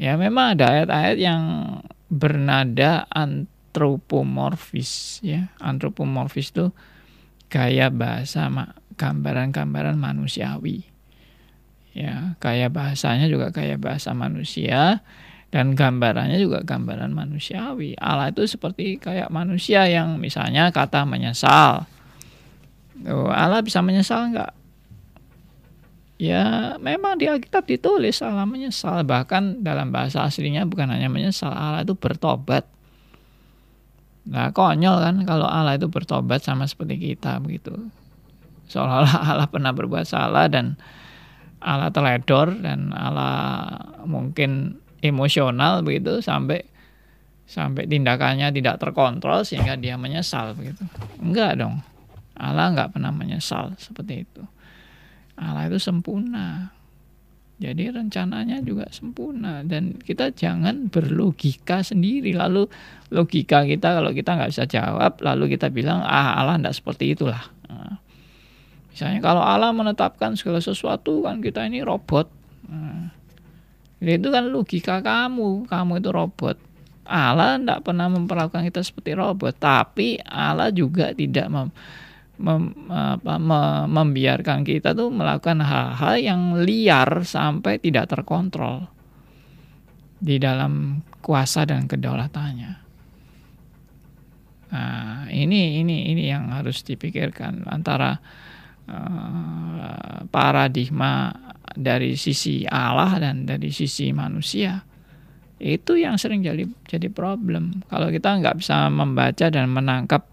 [0.00, 1.42] Ya memang ada ayat-ayat yang
[2.08, 3.04] bernada
[3.70, 5.54] antropomorfis ya.
[5.62, 6.74] Antropomorfis itu
[7.46, 8.50] gaya bahasa
[8.98, 10.82] gambaran-gambaran manusiawi.
[11.94, 15.02] Ya, gaya bahasanya juga gaya bahasa manusia
[15.50, 17.94] dan gambarannya juga gambaran manusiawi.
[17.98, 21.86] Allah itu seperti kayak manusia yang misalnya kata menyesal.
[23.06, 24.54] Oh, Allah bisa menyesal enggak?
[26.20, 29.02] Ya memang di Alkitab ditulis Allah menyesal.
[29.02, 32.68] Bahkan dalam bahasa aslinya bukan hanya menyesal, Allah itu bertobat.
[34.28, 37.72] Nah konyol kan kalau Allah itu bertobat sama seperti kita begitu.
[38.68, 40.76] Seolah-olah Allah pernah berbuat salah dan
[41.60, 43.76] Allah teledor dan Allah
[44.08, 46.64] mungkin emosional begitu sampai
[47.44, 50.86] sampai tindakannya tidak terkontrol sehingga dia menyesal begitu.
[51.18, 51.82] Enggak dong.
[52.38, 54.42] Allah enggak pernah menyesal seperti itu.
[55.36, 56.72] Allah itu sempurna.
[57.60, 62.64] Jadi rencananya juga sempurna dan kita jangan berlogika sendiri lalu
[63.12, 67.52] logika kita kalau kita nggak bisa jawab lalu kita bilang ah Allah tidak seperti itulah.
[67.68, 68.00] Nah,
[68.88, 72.32] misalnya kalau Allah menetapkan segala sesuatu kan kita ini robot.
[72.72, 73.12] Nah,
[74.00, 76.56] itu kan logika kamu, kamu itu robot.
[77.04, 81.68] Allah tidak pernah memperlakukan kita seperti robot, tapi Allah juga tidak mem,
[82.40, 88.88] mem, apa, mem, membiarkan kita tuh melakukan hal-hal yang liar sampai tidak terkontrol
[90.20, 92.72] di dalam kuasa dan kedaulatannya.
[94.70, 98.14] Nah, ini ini ini yang harus dipikirkan antara
[98.86, 101.34] uh, paradigma
[101.74, 104.78] dari sisi Allah dan dari sisi manusia
[105.60, 110.24] itu yang sering jadi jadi problem kalau kita nggak bisa membaca dan menangkap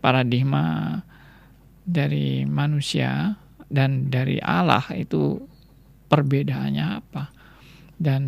[0.00, 0.96] paradigma
[1.84, 3.34] dari manusia
[3.70, 5.38] dan dari Allah itu
[6.10, 7.30] perbedaannya apa?
[8.00, 8.22] Dan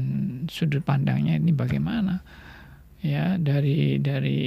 [0.46, 2.22] sudut pandangnya ini bagaimana?
[3.02, 4.40] Ya dari dari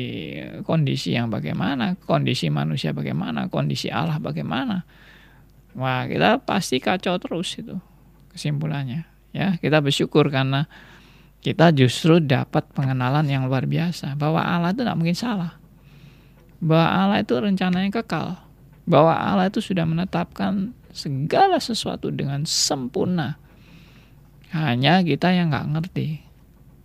[0.63, 1.99] kondisi yang bagaimana?
[1.99, 3.51] Kondisi manusia bagaimana?
[3.51, 4.87] Kondisi Allah bagaimana?
[5.75, 7.75] Wah kita pasti kacau terus itu
[8.31, 9.03] kesimpulannya.
[9.35, 10.71] Ya kita bersyukur karena
[11.43, 15.59] kita justru dapat pengenalan yang luar biasa bahwa Allah itu tidak mungkin salah.
[16.63, 18.44] Bahwa Allah itu rencananya kekal
[18.85, 23.35] bahwa Allah itu sudah menetapkan segala sesuatu dengan sempurna.
[24.55, 26.23] Hanya kita yang nggak ngerti.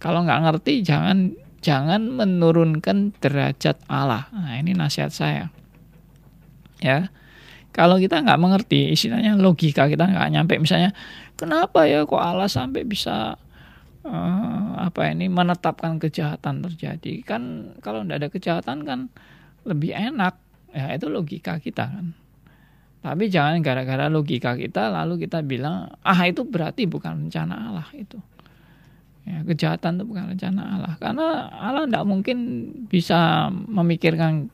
[0.03, 4.27] Kalau nggak ngerti jangan jangan menurunkan derajat Allah.
[4.33, 5.53] Nah ini nasihat saya.
[6.81, 7.13] Ya.
[7.71, 10.59] Kalau kita nggak mengerti istilahnya logika kita nggak nyampe.
[10.59, 10.91] Misalnya
[11.39, 13.39] kenapa ya kok Allah sampai bisa
[14.03, 17.23] uh, apa ini menetapkan kejahatan terjadi?
[17.23, 19.01] Kan kalau tidak ada kejahatan kan
[19.63, 20.35] lebih enak
[20.71, 22.07] ya itu logika kita kan.
[23.01, 28.21] Tapi jangan gara-gara logika kita lalu kita bilang ah itu berarti bukan rencana Allah itu.
[29.25, 30.95] Ya, kejahatan itu bukan rencana Allah.
[31.01, 32.39] Karena Allah tidak mungkin
[32.89, 34.53] bisa memikirkan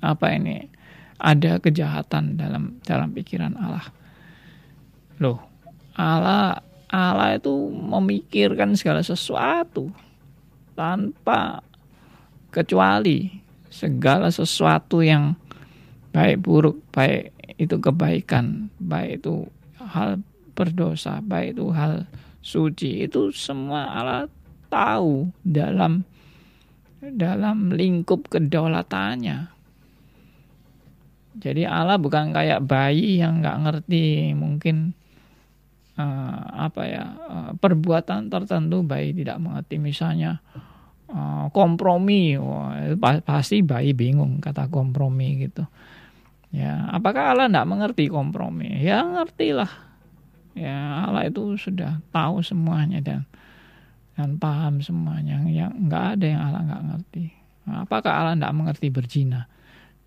[0.00, 0.68] apa ini
[1.16, 3.86] ada kejahatan dalam dalam pikiran Allah.
[5.20, 5.40] Loh
[5.96, 6.60] Allah
[6.92, 9.88] Allah itu memikirkan segala sesuatu
[10.76, 11.64] tanpa
[12.52, 13.45] kecuali
[13.76, 15.36] segala sesuatu yang
[16.16, 19.44] baik buruk, baik itu kebaikan, baik itu
[19.76, 20.24] hal
[20.56, 22.08] berdosa, baik itu hal
[22.40, 24.24] suci, itu semua Allah
[24.72, 26.08] tahu dalam
[27.04, 29.52] dalam lingkup kedaulatannya.
[31.36, 34.96] Jadi Allah bukan kayak bayi yang nggak ngerti mungkin
[36.00, 40.40] uh, apa ya uh, perbuatan tertentu bayi tidak mengerti misalnya
[41.10, 42.38] uh, kompromi.
[42.38, 45.66] Wah, pasti bayi bingung kata kompromi gitu.
[46.54, 48.80] Ya apakah Allah tidak mengerti kompromi?
[48.80, 49.70] Ya ngerti lah
[50.56, 53.28] ya Allah itu sudah tahu semuanya dan
[54.16, 55.44] dan paham semuanya.
[55.44, 57.24] Yang nggak ada yang Allah nggak ngerti.
[57.66, 59.50] Apakah Allah tidak mengerti berzina?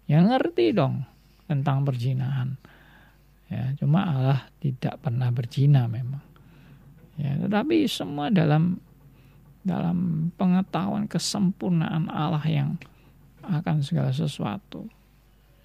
[0.09, 1.05] Ya ngerti dong
[1.45, 2.57] tentang perjinahan.
[3.49, 6.21] Ya, cuma Allah tidak pernah berzina memang.
[7.17, 8.77] Ya, tetapi semua dalam
[9.63, 12.79] dalam pengetahuan kesempurnaan Allah yang
[13.43, 14.87] akan segala sesuatu.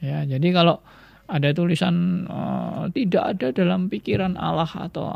[0.03, 0.83] Ya, jadi kalau
[1.25, 5.09] ada tulisan uh, tidak ada dalam pikiran Allah atau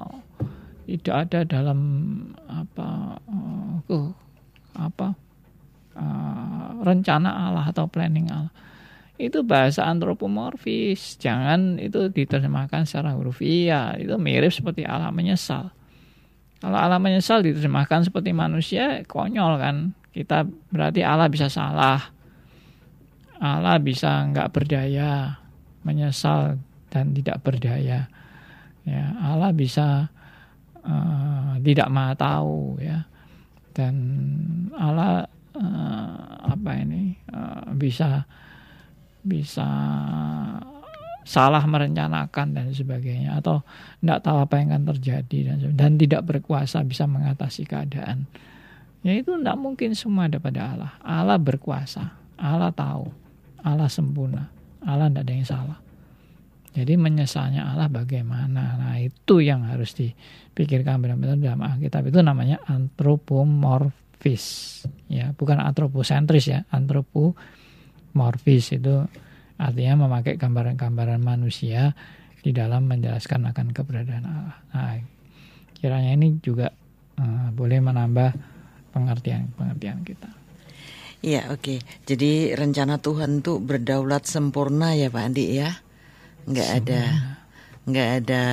[0.88, 1.80] tidak ada dalam
[2.48, 4.08] apa uh,
[4.78, 5.12] apa
[5.92, 8.54] uh, rencana Allah atau planning Allah.
[9.18, 11.18] Itu bahasa antropomorfis.
[11.18, 15.74] Jangan itu diterjemahkan secara hurufiah itu mirip seperti Allah menyesal
[16.58, 19.76] kalau Allah menyesal diterjemahkan seperti manusia konyol kan.
[20.10, 20.42] Kita
[20.74, 22.10] berarti Allah bisa salah.
[23.38, 25.38] Allah bisa nggak berdaya
[25.86, 26.58] menyesal
[26.90, 28.10] dan tidak berdaya.
[28.82, 30.10] Ya Allah bisa
[30.82, 33.06] uh, tidak maha tahu ya.
[33.70, 33.94] Dan
[34.74, 38.26] Allah uh, apa ini uh, bisa
[39.22, 39.68] bisa
[41.28, 43.60] salah merencanakan dan sebagainya atau
[44.00, 48.24] tidak tahu apa yang akan terjadi dan dan tidak berkuasa bisa mengatasi keadaan.
[49.04, 50.96] Ya itu tidak mungkin semua ada pada Allah.
[51.04, 53.12] Allah berkuasa Allah tahu
[53.60, 54.48] Allah sempurna
[54.80, 55.76] Allah tidak ada yang salah.
[56.72, 58.78] Jadi menyesalnya Allah bagaimana?
[58.80, 62.08] Nah itu yang harus dipikirkan benar-benar dalam Alkitab.
[62.08, 64.44] Itu namanya antropomorfis,
[65.10, 69.10] ya bukan antroposentris ya, antropomorfis itu
[69.58, 71.92] artinya memakai gambaran-gambaran manusia
[72.40, 74.58] di dalam menjelaskan akan keberadaan Allah.
[74.72, 74.98] Nah
[75.78, 76.70] kiranya ini juga
[77.18, 78.30] uh, boleh menambah
[78.94, 80.30] pengertian-pengertian kita.
[81.18, 81.60] Iya oke.
[81.60, 81.78] Okay.
[82.06, 85.70] Jadi rencana Tuhan itu berdaulat sempurna ya Pak Andi ya
[86.48, 87.02] nggak ada
[87.84, 88.44] nggak ada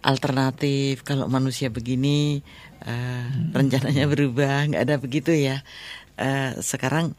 [0.00, 2.40] alternatif kalau manusia begini
[2.84, 3.52] uh, hmm.
[3.52, 5.60] rencananya berubah nggak ada begitu ya
[6.16, 7.12] uh, sekarang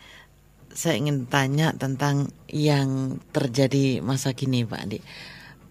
[0.75, 4.99] saya ingin tanya tentang yang terjadi masa kini Pak Andi.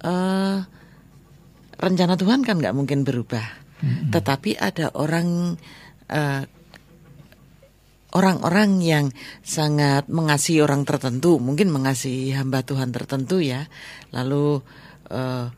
[0.05, 0.65] Uh,
[1.77, 3.65] rencana Tuhan kan nggak mungkin berubah.
[3.85, 4.09] Hmm.
[4.15, 5.61] tetapi ada orang
[6.09, 6.43] uh,
[8.15, 9.07] orang-orang yang
[9.43, 13.67] sangat mengasihi orang tertentu, mungkin mengasihi hamba Tuhan tertentu ya,
[14.15, 14.63] lalu
[15.11, 15.51] uh,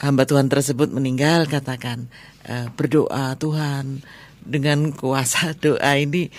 [0.00, 2.08] hamba Tuhan tersebut meninggal, katakan
[2.48, 4.00] uh, berdoa Tuhan
[4.40, 6.32] dengan kuasa doa ini,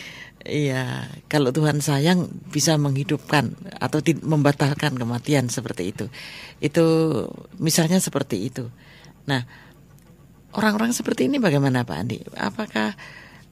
[0.46, 6.06] ya kalau Tuhan sayang bisa menghidupkan atau membatalkan kematian seperti itu,
[6.62, 6.86] itu
[7.58, 8.70] misalnya seperti itu.
[9.26, 9.44] Nah,
[10.54, 12.22] orang-orang seperti ini bagaimana Pak Andi?
[12.38, 12.94] Apakah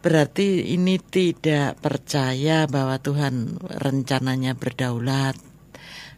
[0.03, 5.39] Berarti ini tidak percaya bahwa Tuhan rencananya berdaulat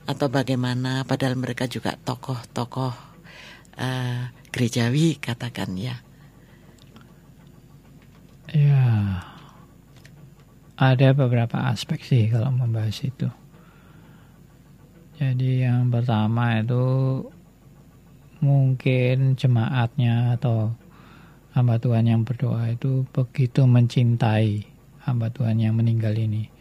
[0.10, 2.94] atau bagaimana padahal mereka juga tokoh-tokoh
[3.78, 6.02] uh, gerejawi katakan ya.
[8.50, 8.86] Ya.
[10.76, 13.32] Ada beberapa aspek sih kalau membahas itu.
[15.16, 16.84] Jadi yang pertama itu
[18.44, 20.76] mungkin jemaatnya atau
[21.56, 24.68] hamba Tuhan yang berdoa itu begitu mencintai
[25.08, 26.52] hamba Tuhan yang meninggal ini.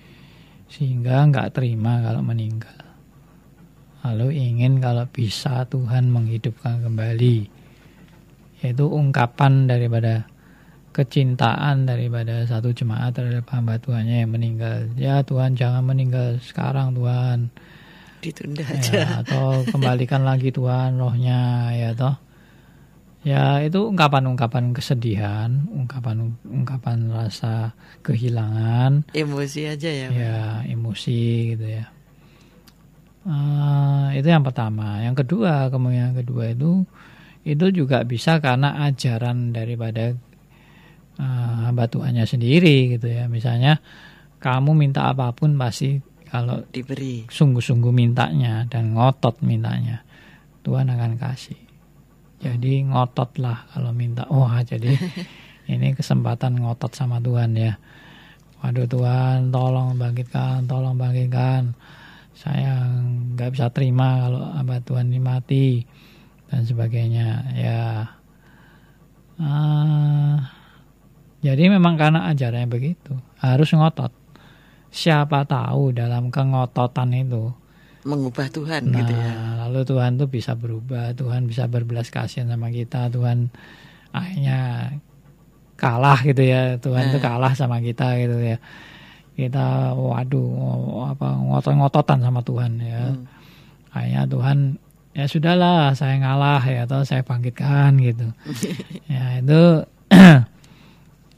[0.71, 2.87] Sehingga nggak terima kalau meninggal.
[4.07, 7.51] Lalu ingin kalau bisa Tuhan menghidupkan kembali.
[8.63, 10.31] Yaitu ungkapan daripada
[10.95, 17.51] kecintaan daripada satu jemaat terhadap hamba Tuhannya yang meninggal ya Tuhan jangan meninggal sekarang Tuhan
[18.23, 22.15] ditunda ya, aja atau kembalikan lagi Tuhan rohnya ya toh
[23.25, 27.73] Ya itu ungkapan-ungkapan kesedihan, ungkapan-ungkapan rasa
[28.05, 29.09] kehilangan.
[29.17, 30.09] Emosi aja ya.
[30.13, 31.89] Ya emosi gitu ya.
[33.25, 35.01] Uh, itu yang pertama.
[35.01, 36.85] Yang kedua, kemungkinan kedua itu
[37.49, 40.13] itu juga bisa karena ajaran daripada
[41.21, 43.27] uh, hamba Tuhannya sendiri gitu ya.
[43.29, 43.79] Misalnya
[44.41, 45.99] kamu minta apa pun pasti
[46.29, 50.03] kalau diberi sungguh-sungguh mintanya dan ngotot mintanya
[50.67, 51.65] Tuhan akan kasih
[52.45, 54.29] jadi ngotot lah kalau minta.
[54.29, 54.93] Wah, jadi
[55.73, 57.73] ini kesempatan ngotot sama Tuhan ya.
[58.61, 61.73] Waduh Tuhan, tolong bangkitkan, tolong bangkitkan.
[62.37, 62.85] Saya
[63.33, 65.67] nggak bisa terima kalau abad Tuhan ini mati
[66.53, 67.29] dan sebagainya.
[67.57, 67.81] Ya,
[69.41, 70.37] uh,
[71.45, 74.09] jadi memang karena ajarannya begitu, harus ngotot.
[74.89, 77.53] Siapa tahu dalam kengototan itu
[78.09, 79.33] mengubah Tuhan nah, gitu ya.
[79.65, 83.53] Lalu Tuhan tuh bisa berubah, Tuhan bisa berbelas kasihan sama kita, Tuhan
[84.17, 84.93] akhirnya
[85.77, 87.13] kalah gitu ya, Tuhan nah.
[87.13, 88.57] tuh kalah sama kita gitu ya.
[89.35, 93.03] Kita waduh apa ngotot-ngototan sama Tuhan ya.
[93.13, 93.25] Hmm.
[93.93, 94.59] Akhirnya Tuhan
[95.13, 98.33] ya sudahlah saya ngalah ya atau saya bangkitkan gitu.
[99.13, 99.63] ya itu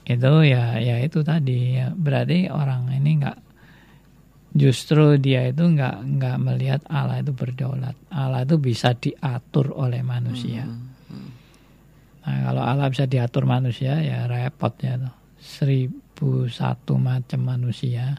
[0.06, 3.38] itu ya ya itu tadi ya berarti orang ini nggak
[4.56, 7.92] justru dia itu nggak nggak melihat Allah itu berdaulat.
[8.08, 10.64] Allah itu bisa diatur oleh manusia.
[10.64, 11.30] Hmm.
[12.26, 15.14] Nah, kalau Allah bisa diatur manusia ya repot ya tuh.
[15.36, 18.18] Seribu satu macam manusia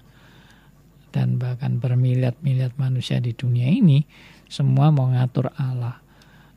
[1.10, 4.06] dan bahkan bermiliat-miliat manusia di dunia ini
[4.46, 5.98] semua mau ngatur Allah.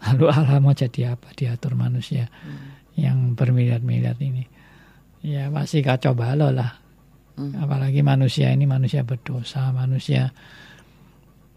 [0.04, 1.32] Lalu Allah mau jadi apa?
[1.32, 3.00] Diatur manusia hmm.
[3.00, 4.59] yang bermiliat-miliat ini.
[5.20, 6.80] Ya pasti kacau balau lah
[7.40, 7.56] Hmm.
[7.56, 10.28] Apalagi manusia ini manusia berdosa, manusia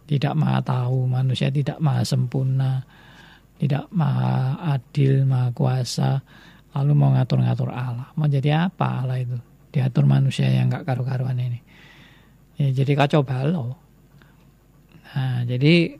[0.07, 2.87] tidak maha tahu, manusia tidak maha sempurna,
[3.59, 6.23] tidak maha adil, maha kuasa,
[6.71, 8.07] lalu mau ngatur-ngatur Allah.
[8.15, 9.35] Mau jadi apa Allah itu?
[9.75, 11.59] Diatur manusia yang gak karu-karuan ini.
[12.55, 13.75] Ya, jadi kacau balau.
[15.11, 15.97] Nah, jadi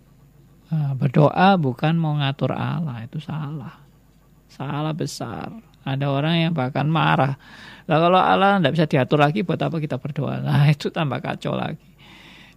[0.70, 3.84] eh, berdoa bukan mau ngatur Allah, itu salah.
[4.48, 5.73] Salah besar.
[5.84, 7.36] Ada orang yang bahkan marah
[7.84, 10.40] Nah kalau Allah tidak bisa diatur lagi, buat apa kita berdoa?
[10.40, 11.84] Nah itu tambah kacau lagi.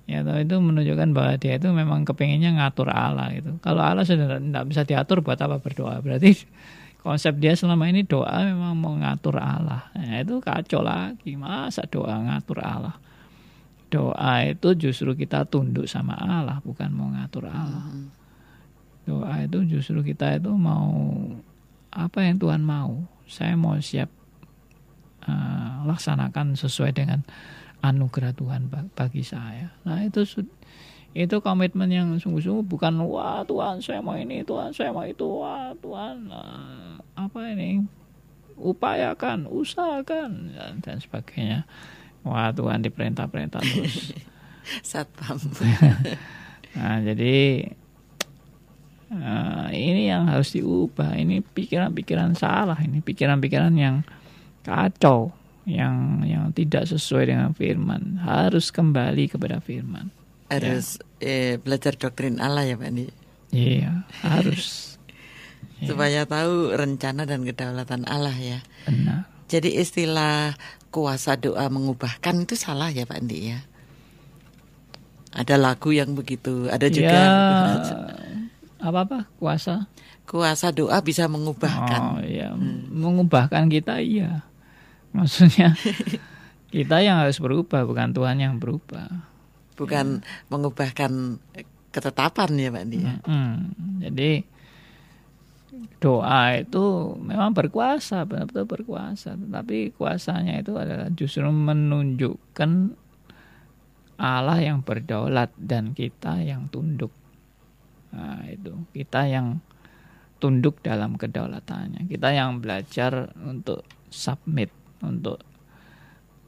[0.07, 3.59] Ya, itu menunjukkan bahwa dia itu memang kepinginnya ngatur Allah itu.
[3.59, 5.99] Kalau Allah sudah tidak bisa diatur, buat apa berdoa?
[5.99, 6.47] Berarti
[7.07, 9.91] konsep dia selama ini doa memang mau ngatur Allah.
[9.99, 11.35] Nah, itu kacau lagi.
[11.35, 12.95] Masa doa ngatur Allah?
[13.91, 17.91] Doa itu justru kita tunduk sama Allah, bukan mau ngatur Allah.
[17.91, 18.07] Hmm.
[19.11, 20.95] Doa itu justru kita itu mau
[21.91, 23.16] apa yang Tuhan mau.
[23.27, 24.09] Saya mau siap
[25.27, 27.27] uh, laksanakan sesuai dengan
[27.83, 29.75] anugerah Tuhan bagi saya.
[29.85, 30.23] Nah itu
[31.17, 35.27] itu komitmen yang sungguh-sungguh bukan wah Tuhan saya mau ini Tuhan saya mau itu.
[35.27, 37.85] Wah Tuhan uh, apa ini?
[38.57, 41.69] Upayakan usahakan dan sebagainya.
[42.25, 44.15] Wah Tuhan diperintah-perintah terus.
[44.89, 45.39] Satpam.
[46.77, 47.65] Nah jadi
[49.13, 51.15] uh, ini yang harus diubah.
[51.15, 52.79] Ini pikiran-pikiran salah.
[52.79, 54.03] Ini pikiran-pikiran yang
[54.67, 55.31] kacau
[55.67, 58.23] yang yang tidak sesuai dengan firman.
[58.23, 60.11] Harus kembali kepada firman.
[60.47, 61.27] Harus ya.
[61.27, 63.07] eh, belajar doktrin Allah ya Pak Andi.
[63.51, 64.95] Iya harus.
[65.89, 68.59] Supaya tahu rencana dan kedaulatan Allah ya.
[68.87, 69.29] Benar.
[69.47, 70.59] Jadi istilah
[70.91, 73.59] kuasa doa mengubahkan itu salah ya Pak Andi ya?
[75.37, 77.29] Ada lagu yang begitu ada juga ya,
[78.77, 79.89] apa apa kuasa
[80.29, 82.93] kuasa doa bisa mengubahkan oh iya hmm.
[82.93, 84.47] mengubahkan kita iya
[85.17, 85.73] Maksudnya
[86.75, 89.09] kita yang harus berubah, bukan Tuhan yang berubah.
[89.77, 90.25] Bukan ya.
[90.53, 91.41] mengubahkan
[91.89, 92.99] ketetapan ya Pak Andi.
[93.01, 93.97] Hmm, hmm.
[94.05, 94.33] Jadi
[96.01, 99.41] doa itu memang berkuasa, benar-benar berkuasa.
[99.41, 102.93] Tetapi kuasanya itu adalah justru menunjukkan
[104.17, 107.13] Allah yang berdaulat dan kita yang tunduk.
[108.17, 109.61] Nah, itu kita yang
[110.41, 112.09] tunduk dalam kedaulatannya.
[112.09, 114.73] Kita yang belajar untuk submit
[115.05, 115.45] untuk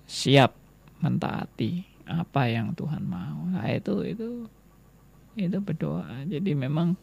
[0.08, 0.56] siap
[1.04, 3.44] mentaati apa yang Tuhan mau.
[3.52, 4.48] Nah, itu itu
[5.36, 6.24] itu berdoa.
[6.24, 6.96] Jadi memang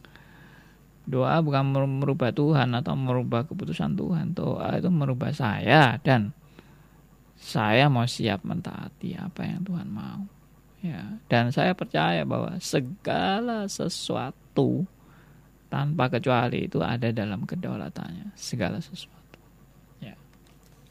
[1.06, 1.70] doa bukan
[2.02, 4.34] merubah Tuhan atau merubah keputusan Tuhan.
[4.34, 6.34] Doa itu merubah saya dan
[7.38, 10.35] saya mau siap mentaati apa yang Tuhan mau.
[10.84, 14.84] Ya, dan saya percaya bahwa segala sesuatu
[15.72, 19.16] tanpa kecuali itu ada dalam kedaulatannya, segala sesuatu.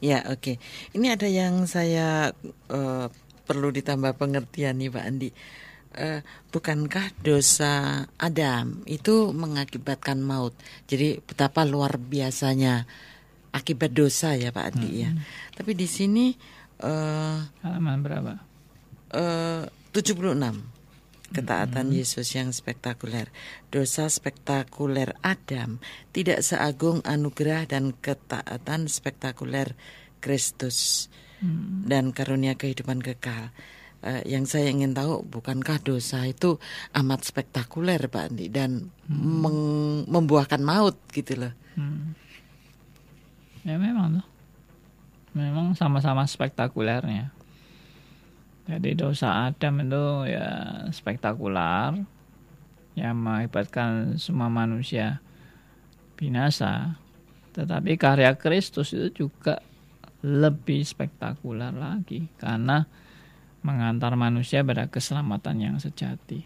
[0.00, 0.40] Ya, oke.
[0.40, 0.56] Okay.
[0.92, 2.32] Ini ada yang saya
[2.68, 3.06] uh,
[3.48, 5.30] perlu ditambah pengertian nih Pak Andi.
[5.96, 6.20] Uh,
[6.52, 10.52] bukankah dosa Adam itu mengakibatkan maut?
[10.84, 12.84] Jadi betapa luar biasanya
[13.56, 15.08] akibat dosa ya Pak Andi ya.
[15.08, 15.16] hmm.
[15.16, 15.24] ya.
[15.56, 16.36] Tapi di sini
[16.84, 18.32] uh, halaman berapa?
[19.16, 19.64] Uh,
[19.96, 20.20] 76
[21.32, 21.96] ketaatan hmm.
[21.96, 23.32] Yesus yang spektakuler.
[23.72, 29.74] Dosa spektakuler Adam tidak seagung anugerah dan ketaatan spektakuler
[30.20, 31.08] Kristus
[31.40, 31.88] hmm.
[31.88, 33.50] dan karunia kehidupan kekal.
[34.04, 36.60] Uh, yang saya ingin tahu bukankah dosa itu
[36.92, 40.06] amat spektakuler Pak Andi dan hmm.
[40.12, 41.52] membuahkan maut gitu loh.
[41.74, 42.12] Hmm.
[43.66, 44.26] Ya memang tuh.
[45.36, 47.35] Memang sama-sama spektakulernya.
[48.66, 50.46] Jadi dosa Adam itu ya
[50.90, 52.02] spektakuler
[52.98, 55.22] yang mengakibatkan semua manusia
[56.18, 56.98] binasa.
[57.54, 59.62] Tetapi karya Kristus itu juga
[60.26, 62.82] lebih spektakuler lagi karena
[63.62, 66.42] mengantar manusia pada keselamatan yang sejati.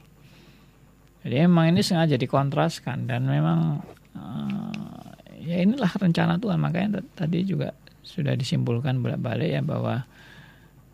[1.21, 3.81] Jadi emang ini sengaja dikontraskan dan memang
[4.17, 5.09] uh,
[5.41, 10.09] ya inilah rencana Tuhan makanya tadi juga sudah disimpulkan bolak-balik ya bahwa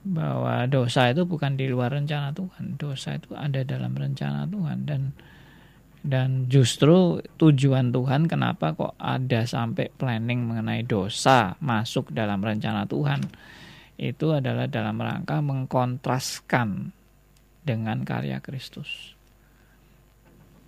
[0.07, 2.79] bahwa dosa itu bukan di luar rencana Tuhan.
[2.79, 5.03] Dosa itu ada dalam rencana Tuhan dan
[6.07, 13.27] dan justru tujuan Tuhan kenapa kok ada sampai planning mengenai dosa masuk dalam rencana Tuhan
[13.99, 16.95] itu adalah dalam rangka mengkontraskan
[17.67, 19.17] dengan karya Kristus.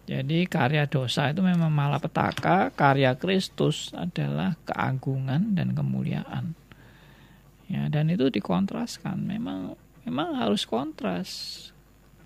[0.09, 6.57] Jadi karya dosa itu memang malapetaka, karya Kristus adalah keagungan dan kemuliaan.
[7.69, 9.29] Ya, dan itu dikontraskan.
[9.29, 9.77] Memang
[10.09, 11.29] memang harus kontras.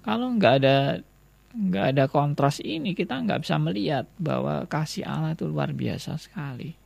[0.06, 1.02] Kalau nggak ada
[1.52, 6.78] nggak ada kontras ini kita nggak bisa melihat bahwa kasih Allah itu luar biasa sekali.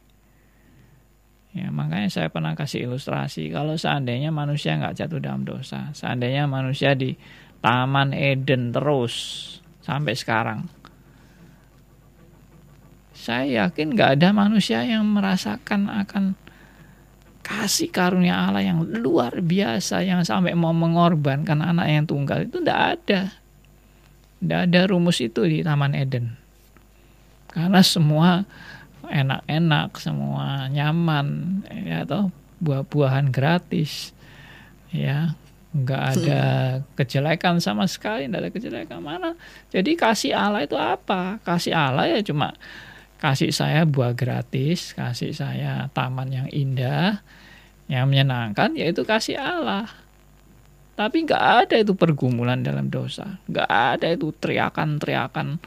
[1.57, 6.93] Ya, makanya saya pernah kasih ilustrasi kalau seandainya manusia nggak jatuh dalam dosa, seandainya manusia
[6.93, 7.17] di
[7.65, 9.15] Taman Eden terus
[9.81, 10.69] sampai sekarang,
[13.17, 16.37] saya yakin nggak ada manusia yang merasakan akan
[17.47, 22.99] kasih karunia Allah yang luar biasa yang sampai mau mengorbankan anak yang tunggal itu tidak
[22.99, 23.21] ada,
[24.43, 26.35] tidak ada rumus itu di Taman Eden,
[27.55, 28.43] karena semua
[29.07, 34.11] enak-enak, semua nyaman, ya atau buah-buahan gratis,
[34.91, 35.39] ya
[35.71, 36.43] nggak ada
[36.99, 39.39] kejelekan sama sekali, nggak ada kejelekan mana.
[39.71, 41.39] Jadi kasih Allah itu apa?
[41.47, 42.59] Kasih Allah ya cuma
[43.17, 47.25] kasih saya buah gratis, kasih saya taman yang indah,
[47.89, 49.89] yang menyenangkan, yaitu kasih Allah.
[50.97, 55.61] Tapi nggak ada itu pergumulan dalam dosa, nggak ada itu teriakan-teriakan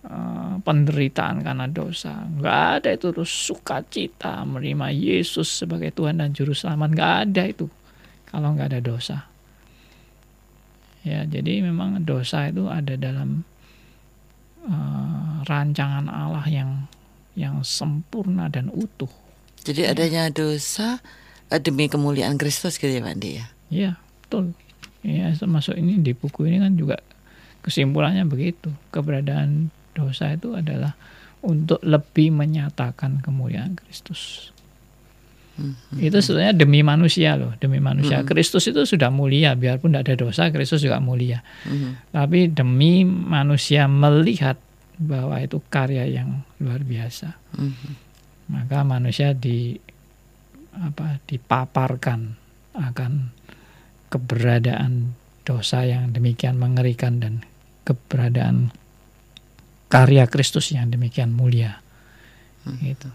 [0.00, 2.24] Eh, penderitaan karena dosa.
[2.24, 6.96] Nggak ada itu terus sukacita menerima Yesus sebagai Tuhan dan Juru Selamat.
[6.96, 7.66] Nggak ada itu
[8.24, 9.28] kalau nggak ada dosa.
[11.04, 13.44] Ya, jadi memang dosa itu ada dalam
[14.66, 16.70] uh, rancangan Allah yang
[17.38, 19.10] yang sempurna dan utuh.
[19.64, 19.92] Jadi ya.
[19.92, 21.00] adanya dosa
[21.52, 23.46] eh, demi kemuliaan Kristus gitu ya Pak Andi ya?
[23.70, 23.92] Iya,
[24.26, 24.56] betul.
[25.00, 26.96] Ya, termasuk ini di buku ini kan juga
[27.64, 28.72] kesimpulannya begitu.
[28.92, 30.96] Keberadaan dosa itu adalah
[31.40, 34.52] untuk lebih menyatakan kemuliaan Kristus.
[35.60, 36.00] Hmm.
[36.00, 38.24] Itu sebenarnya demi manusia loh, demi manusia.
[38.24, 38.26] Hmm.
[38.26, 41.44] Kristus itu sudah mulia, biarpun tidak ada dosa, Kristus juga mulia.
[41.68, 42.00] Hmm.
[42.08, 44.56] Tapi demi manusia melihat
[44.96, 47.92] bahwa itu karya yang luar biasa, hmm.
[48.56, 49.76] maka manusia di
[50.70, 52.36] apa dipaparkan
[52.72, 53.12] akan
[54.08, 55.12] keberadaan
[55.44, 57.44] dosa yang demikian mengerikan dan
[57.84, 58.72] keberadaan
[59.92, 61.84] karya Kristus yang demikian mulia.
[62.64, 62.80] Hmm.
[62.80, 63.08] Gitu.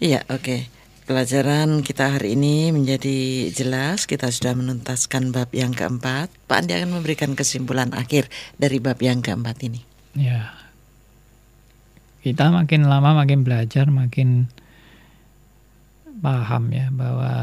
[0.00, 0.40] Iya, oke.
[0.40, 0.79] Okay.
[1.10, 4.06] Pelajaran kita hari ini menjadi jelas.
[4.06, 6.30] Kita sudah menuntaskan bab yang keempat.
[6.46, 8.30] Pak Andi akan memberikan kesimpulan akhir
[8.62, 9.82] dari bab yang keempat ini.
[10.14, 10.54] Ya,
[12.22, 14.54] kita makin lama makin belajar, makin
[16.22, 17.34] paham ya bahwa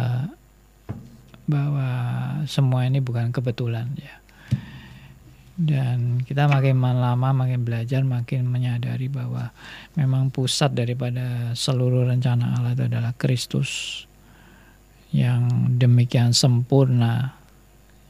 [1.43, 1.89] bahwa
[2.47, 4.15] semua ini bukan kebetulan ya
[5.57, 9.49] dan kita makin lama makin belajar makin menyadari bahwa
[9.97, 14.05] memang pusat daripada seluruh rencana Allah itu adalah Kristus
[15.09, 17.33] yang demikian sempurna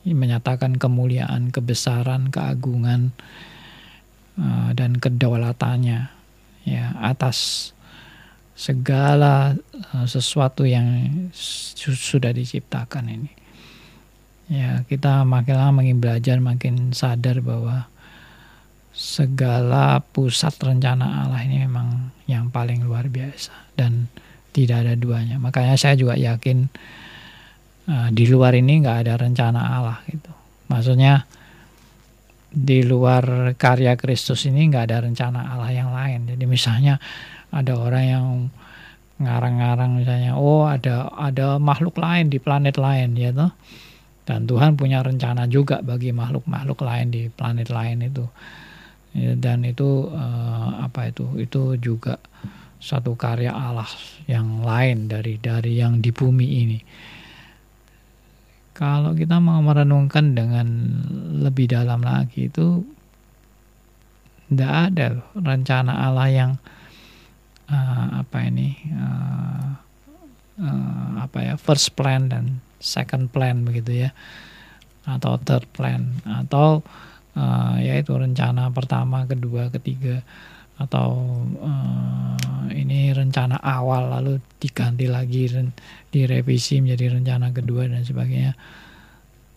[0.04, 3.16] menyatakan kemuliaan, kebesaran, keagungan
[4.40, 6.12] uh, dan kedaulatannya
[6.68, 7.72] ya atas
[8.60, 9.56] segala
[9.96, 13.32] uh, sesuatu yang sudah diciptakan ini
[14.48, 17.92] ya kita makin lama makin belajar makin sadar bahwa
[18.98, 24.10] segala pusat rencana Allah ini memang yang paling luar biasa dan
[24.50, 25.38] tidak ada duanya.
[25.38, 26.66] Makanya saya juga yakin
[27.86, 30.34] uh, di luar ini nggak ada rencana Allah gitu.
[30.74, 31.30] Maksudnya
[32.50, 36.26] di luar karya Kristus ini nggak ada rencana Allah yang lain.
[36.34, 36.98] Jadi misalnya
[37.54, 38.26] ada orang yang
[39.18, 43.50] ngarang-ngarang misalnya oh ada ada makhluk lain di planet lain ya toh
[44.28, 48.28] dan Tuhan punya rencana juga bagi makhluk-makhluk lain di planet lain itu.
[49.16, 51.32] Ya, dan itu uh, apa itu?
[51.40, 52.20] Itu juga
[52.84, 53.88] satu karya Allah
[54.28, 56.80] yang lain dari dari yang di bumi ini.
[58.76, 60.68] Kalau kita mau merenungkan dengan
[61.42, 62.84] lebih dalam lagi itu
[64.52, 65.08] tidak ada
[65.40, 66.52] rencana Allah yang
[67.72, 69.87] uh, apa ini uh,
[70.62, 74.10] uh, apa ya first plan dan second plan begitu ya.
[75.08, 76.20] Atau third plan.
[76.28, 76.84] Atau
[77.38, 80.22] uh, yaitu rencana pertama, kedua, ketiga.
[80.78, 81.26] Atau
[81.58, 85.50] uh, ini rencana awal lalu diganti lagi
[86.14, 88.54] direvisi menjadi rencana kedua dan sebagainya.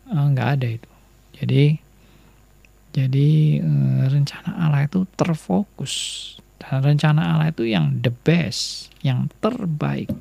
[0.09, 0.91] Uh, nggak ada itu.
[1.41, 1.65] Jadi
[2.91, 3.29] jadi
[3.63, 5.95] uh, rencana Allah itu terfokus.
[6.61, 10.13] Dan rencana Allah itu yang the best yang terbaik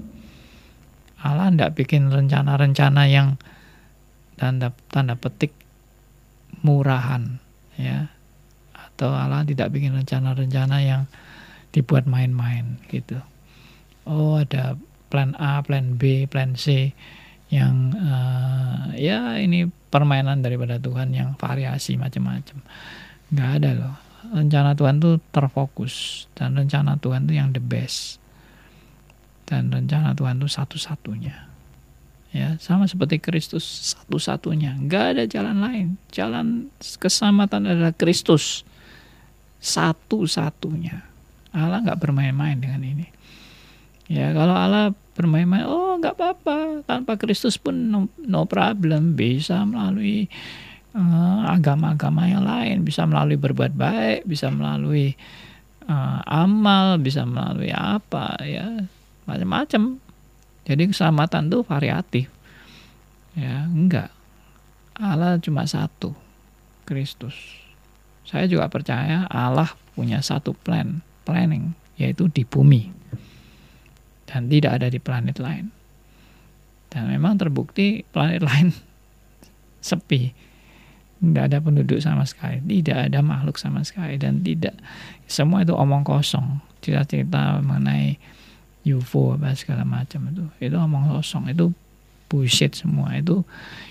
[1.19, 3.35] Allah tidak bikin rencana-rencana yang
[4.39, 5.51] tanda tanda petik
[6.63, 7.43] murahan
[7.75, 8.07] ya
[8.71, 11.01] atau Allah tidak bikin rencana-rencana yang
[11.75, 13.19] dibuat main-main gitu
[14.07, 14.79] oh ada
[15.11, 16.95] plan A plan B plan C
[17.49, 22.61] yang uh, ya ini permainan daripada Tuhan yang variasi macam-macam.
[23.33, 23.95] Nggak ada loh.
[24.29, 28.21] Rencana Tuhan tuh terfokus dan rencana Tuhan tuh yang the best.
[29.49, 31.49] Dan rencana Tuhan tuh satu-satunya.
[32.29, 33.65] Ya, sama seperti Kristus
[33.97, 34.77] satu-satunya.
[34.77, 35.87] Nggak ada jalan lain.
[36.13, 38.61] Jalan keselamatan adalah Kristus
[39.57, 41.01] satu-satunya.
[41.49, 43.09] Allah nggak bermain-main dengan ini.
[44.05, 46.85] Ya, kalau Allah bermain-main, oh nggak apa-apa.
[46.85, 49.17] Tanpa Kristus pun no, no problem.
[49.17, 50.29] Bisa melalui
[50.93, 52.85] uh, agama-agama yang lain.
[52.85, 54.29] Bisa melalui berbuat baik.
[54.29, 55.17] Bisa melalui
[55.89, 57.01] uh, amal.
[57.01, 58.85] Bisa melalui apa ya.
[59.29, 60.01] Macam-macam
[60.69, 62.27] jadi keselamatan itu variatif.
[63.33, 64.13] Ya, enggak.
[64.93, 66.13] Allah cuma satu,
[66.85, 67.33] Kristus.
[68.21, 72.93] Saya juga percaya Allah punya satu plan, planning, yaitu di bumi.
[74.29, 75.73] Dan tidak ada di planet lain.
[76.93, 78.69] Dan memang terbukti planet lain
[79.81, 80.35] sepi.
[81.19, 84.77] Tidak ada penduduk sama sekali, tidak ada makhluk sama sekali, dan tidak
[85.27, 86.63] semua itu omong kosong.
[86.79, 88.15] Cerita-cerita mengenai
[88.95, 90.43] UFO apa segala macam itu.
[90.61, 91.73] Itu omong kosong itu
[92.29, 93.17] bullshit semua.
[93.17, 93.43] Itu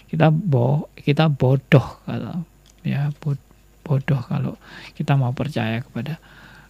[0.08, 2.46] kita bo kita bodoh kalau
[2.86, 3.10] ya
[3.84, 4.54] bodoh kalau
[4.94, 6.16] kita mau percaya kepada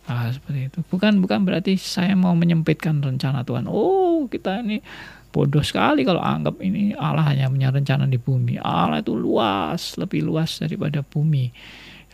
[0.09, 0.79] hal seperti itu.
[0.89, 3.69] Bukan bukan berarti saya mau menyempitkan rencana Tuhan.
[3.69, 4.81] Oh kita ini
[5.29, 8.57] bodoh sekali kalau anggap ini Allah hanya punya rencana di bumi.
[8.59, 11.53] Allah itu luas lebih luas daripada bumi.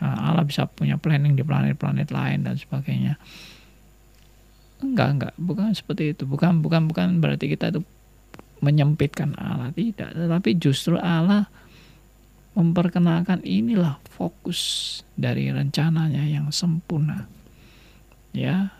[0.03, 3.15] Nah, Allah bisa punya planning di planet-planet lain dan sebagainya
[4.85, 6.29] Enggak, enggak, bukan seperti itu.
[6.29, 7.81] Bukan bukan bukan berarti kita itu
[8.61, 11.49] menyempitkan Allah tidak, tetapi justru Allah
[12.55, 17.27] memperkenalkan inilah fokus dari rencananya yang sempurna.
[18.37, 18.77] Ya,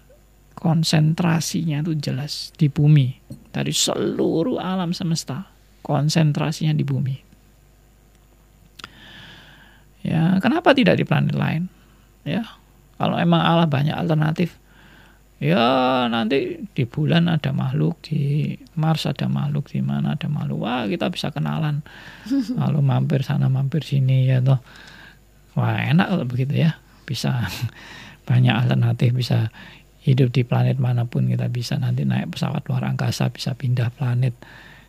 [0.55, 3.19] konsentrasinya itu jelas di bumi
[3.51, 5.49] dari seluruh alam semesta.
[5.85, 7.17] Konsentrasinya di bumi.
[10.05, 11.69] Ya, kenapa tidak di planet lain?
[12.25, 12.45] Ya,
[12.97, 14.57] kalau emang Allah banyak alternatif,
[15.45, 20.65] ya nanti di bulan ada makhluk di Mars ada makhluk di mana ada makhluk.
[20.65, 21.85] Wah kita bisa kenalan.
[22.61, 24.65] Lalu mampir sana mampir sini ya toh.
[25.53, 26.81] Wah enak kalau begitu ya.
[27.05, 27.45] Bisa
[28.29, 29.53] banyak alternatif bisa
[30.01, 31.77] hidup di planet mana pun kita bisa.
[31.77, 34.33] Nanti naik pesawat luar angkasa bisa pindah planet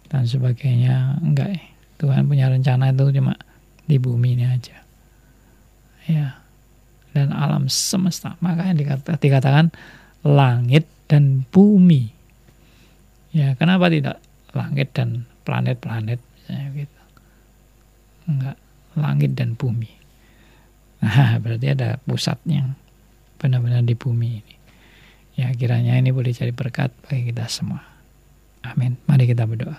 [0.08, 1.20] dan sebagainya.
[1.20, 1.64] Enggak eh.
[2.00, 3.36] Tuhan punya rencana itu cuma
[3.84, 4.78] di bumi ini aja.
[6.08, 6.40] Ya.
[7.12, 8.40] Dan alam semesta.
[8.40, 9.72] Makanya dikata, dikatakan
[10.26, 12.10] langit dan bumi.
[13.30, 14.18] Ya, kenapa tidak
[14.58, 16.18] langit dan planet-planet
[16.50, 17.02] ya, gitu.
[18.26, 18.58] Enggak,
[18.98, 19.92] langit dan bumi.
[21.06, 22.74] Nah, berarti ada pusatnya
[23.38, 24.56] benar-benar di bumi ini.
[25.36, 27.84] Ya, kiranya ini boleh jadi berkat bagi kita semua.
[28.66, 28.98] Amin.
[29.06, 29.78] Mari kita berdoa.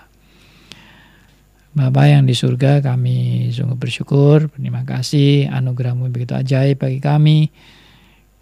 [1.77, 7.53] Bapak yang di surga, kami sungguh bersyukur, terima kasih, anugerahmu begitu ajaib bagi kami.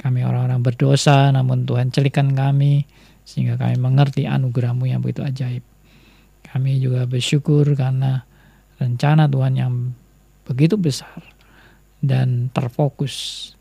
[0.06, 2.86] Kami orang-orang berdosa, namun Tuhan celikan kami
[3.26, 5.66] sehingga kami mengerti anugerahmu yang begitu ajaib.
[6.45, 8.22] Kami juga bersyukur karena
[8.78, 9.74] rencana Tuhan yang
[10.45, 11.26] begitu besar
[12.06, 13.58] dan terfokus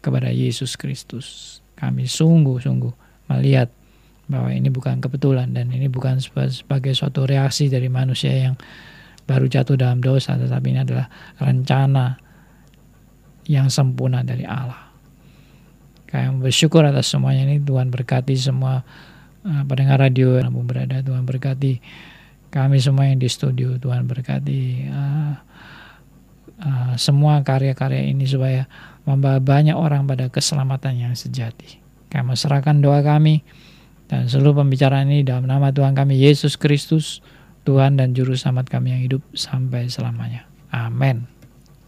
[0.00, 1.60] kepada Yesus Kristus.
[1.76, 3.68] Kami sungguh-sungguh melihat
[4.24, 8.56] bahwa ini bukan kebetulan dan ini bukan sebagai suatu reaksi dari manusia yang
[9.28, 12.16] baru jatuh dalam dosa, tetapi ini adalah rencana
[13.44, 14.83] yang sempurna dari Allah.
[16.14, 18.86] Kami bersyukur atas semuanya ini Tuhan berkati semua
[19.42, 21.82] uh, pendengar radio yang berada Tuhan berkati
[22.54, 25.34] kami semua yang di studio Tuhan berkati uh,
[26.62, 28.70] uh, semua karya-karya ini supaya
[29.02, 31.82] membawa banyak orang pada keselamatan yang sejati.
[32.14, 33.42] Kami serahkan doa kami
[34.06, 37.18] dan seluruh pembicaraan ini dalam nama Tuhan kami Yesus Kristus,
[37.66, 40.46] Tuhan dan Juru Selamat kami yang hidup sampai selamanya.
[40.70, 41.26] Amin.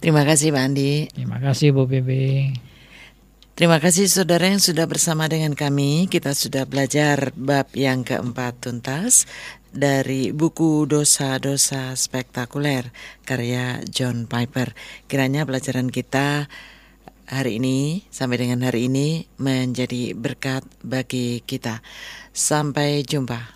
[0.02, 1.06] Terima kasih Pak Andi.
[1.14, 2.65] Terima kasih Bu Bebe.
[3.56, 6.12] Terima kasih saudara yang sudah bersama dengan kami.
[6.12, 9.24] Kita sudah belajar bab yang keempat tuntas
[9.72, 12.92] dari buku Dosa-Dosa Spektakuler
[13.24, 14.76] karya John Piper.
[15.08, 16.52] Kiranya pelajaran kita
[17.24, 21.80] hari ini sampai dengan hari ini menjadi berkat bagi kita.
[22.36, 23.55] Sampai jumpa.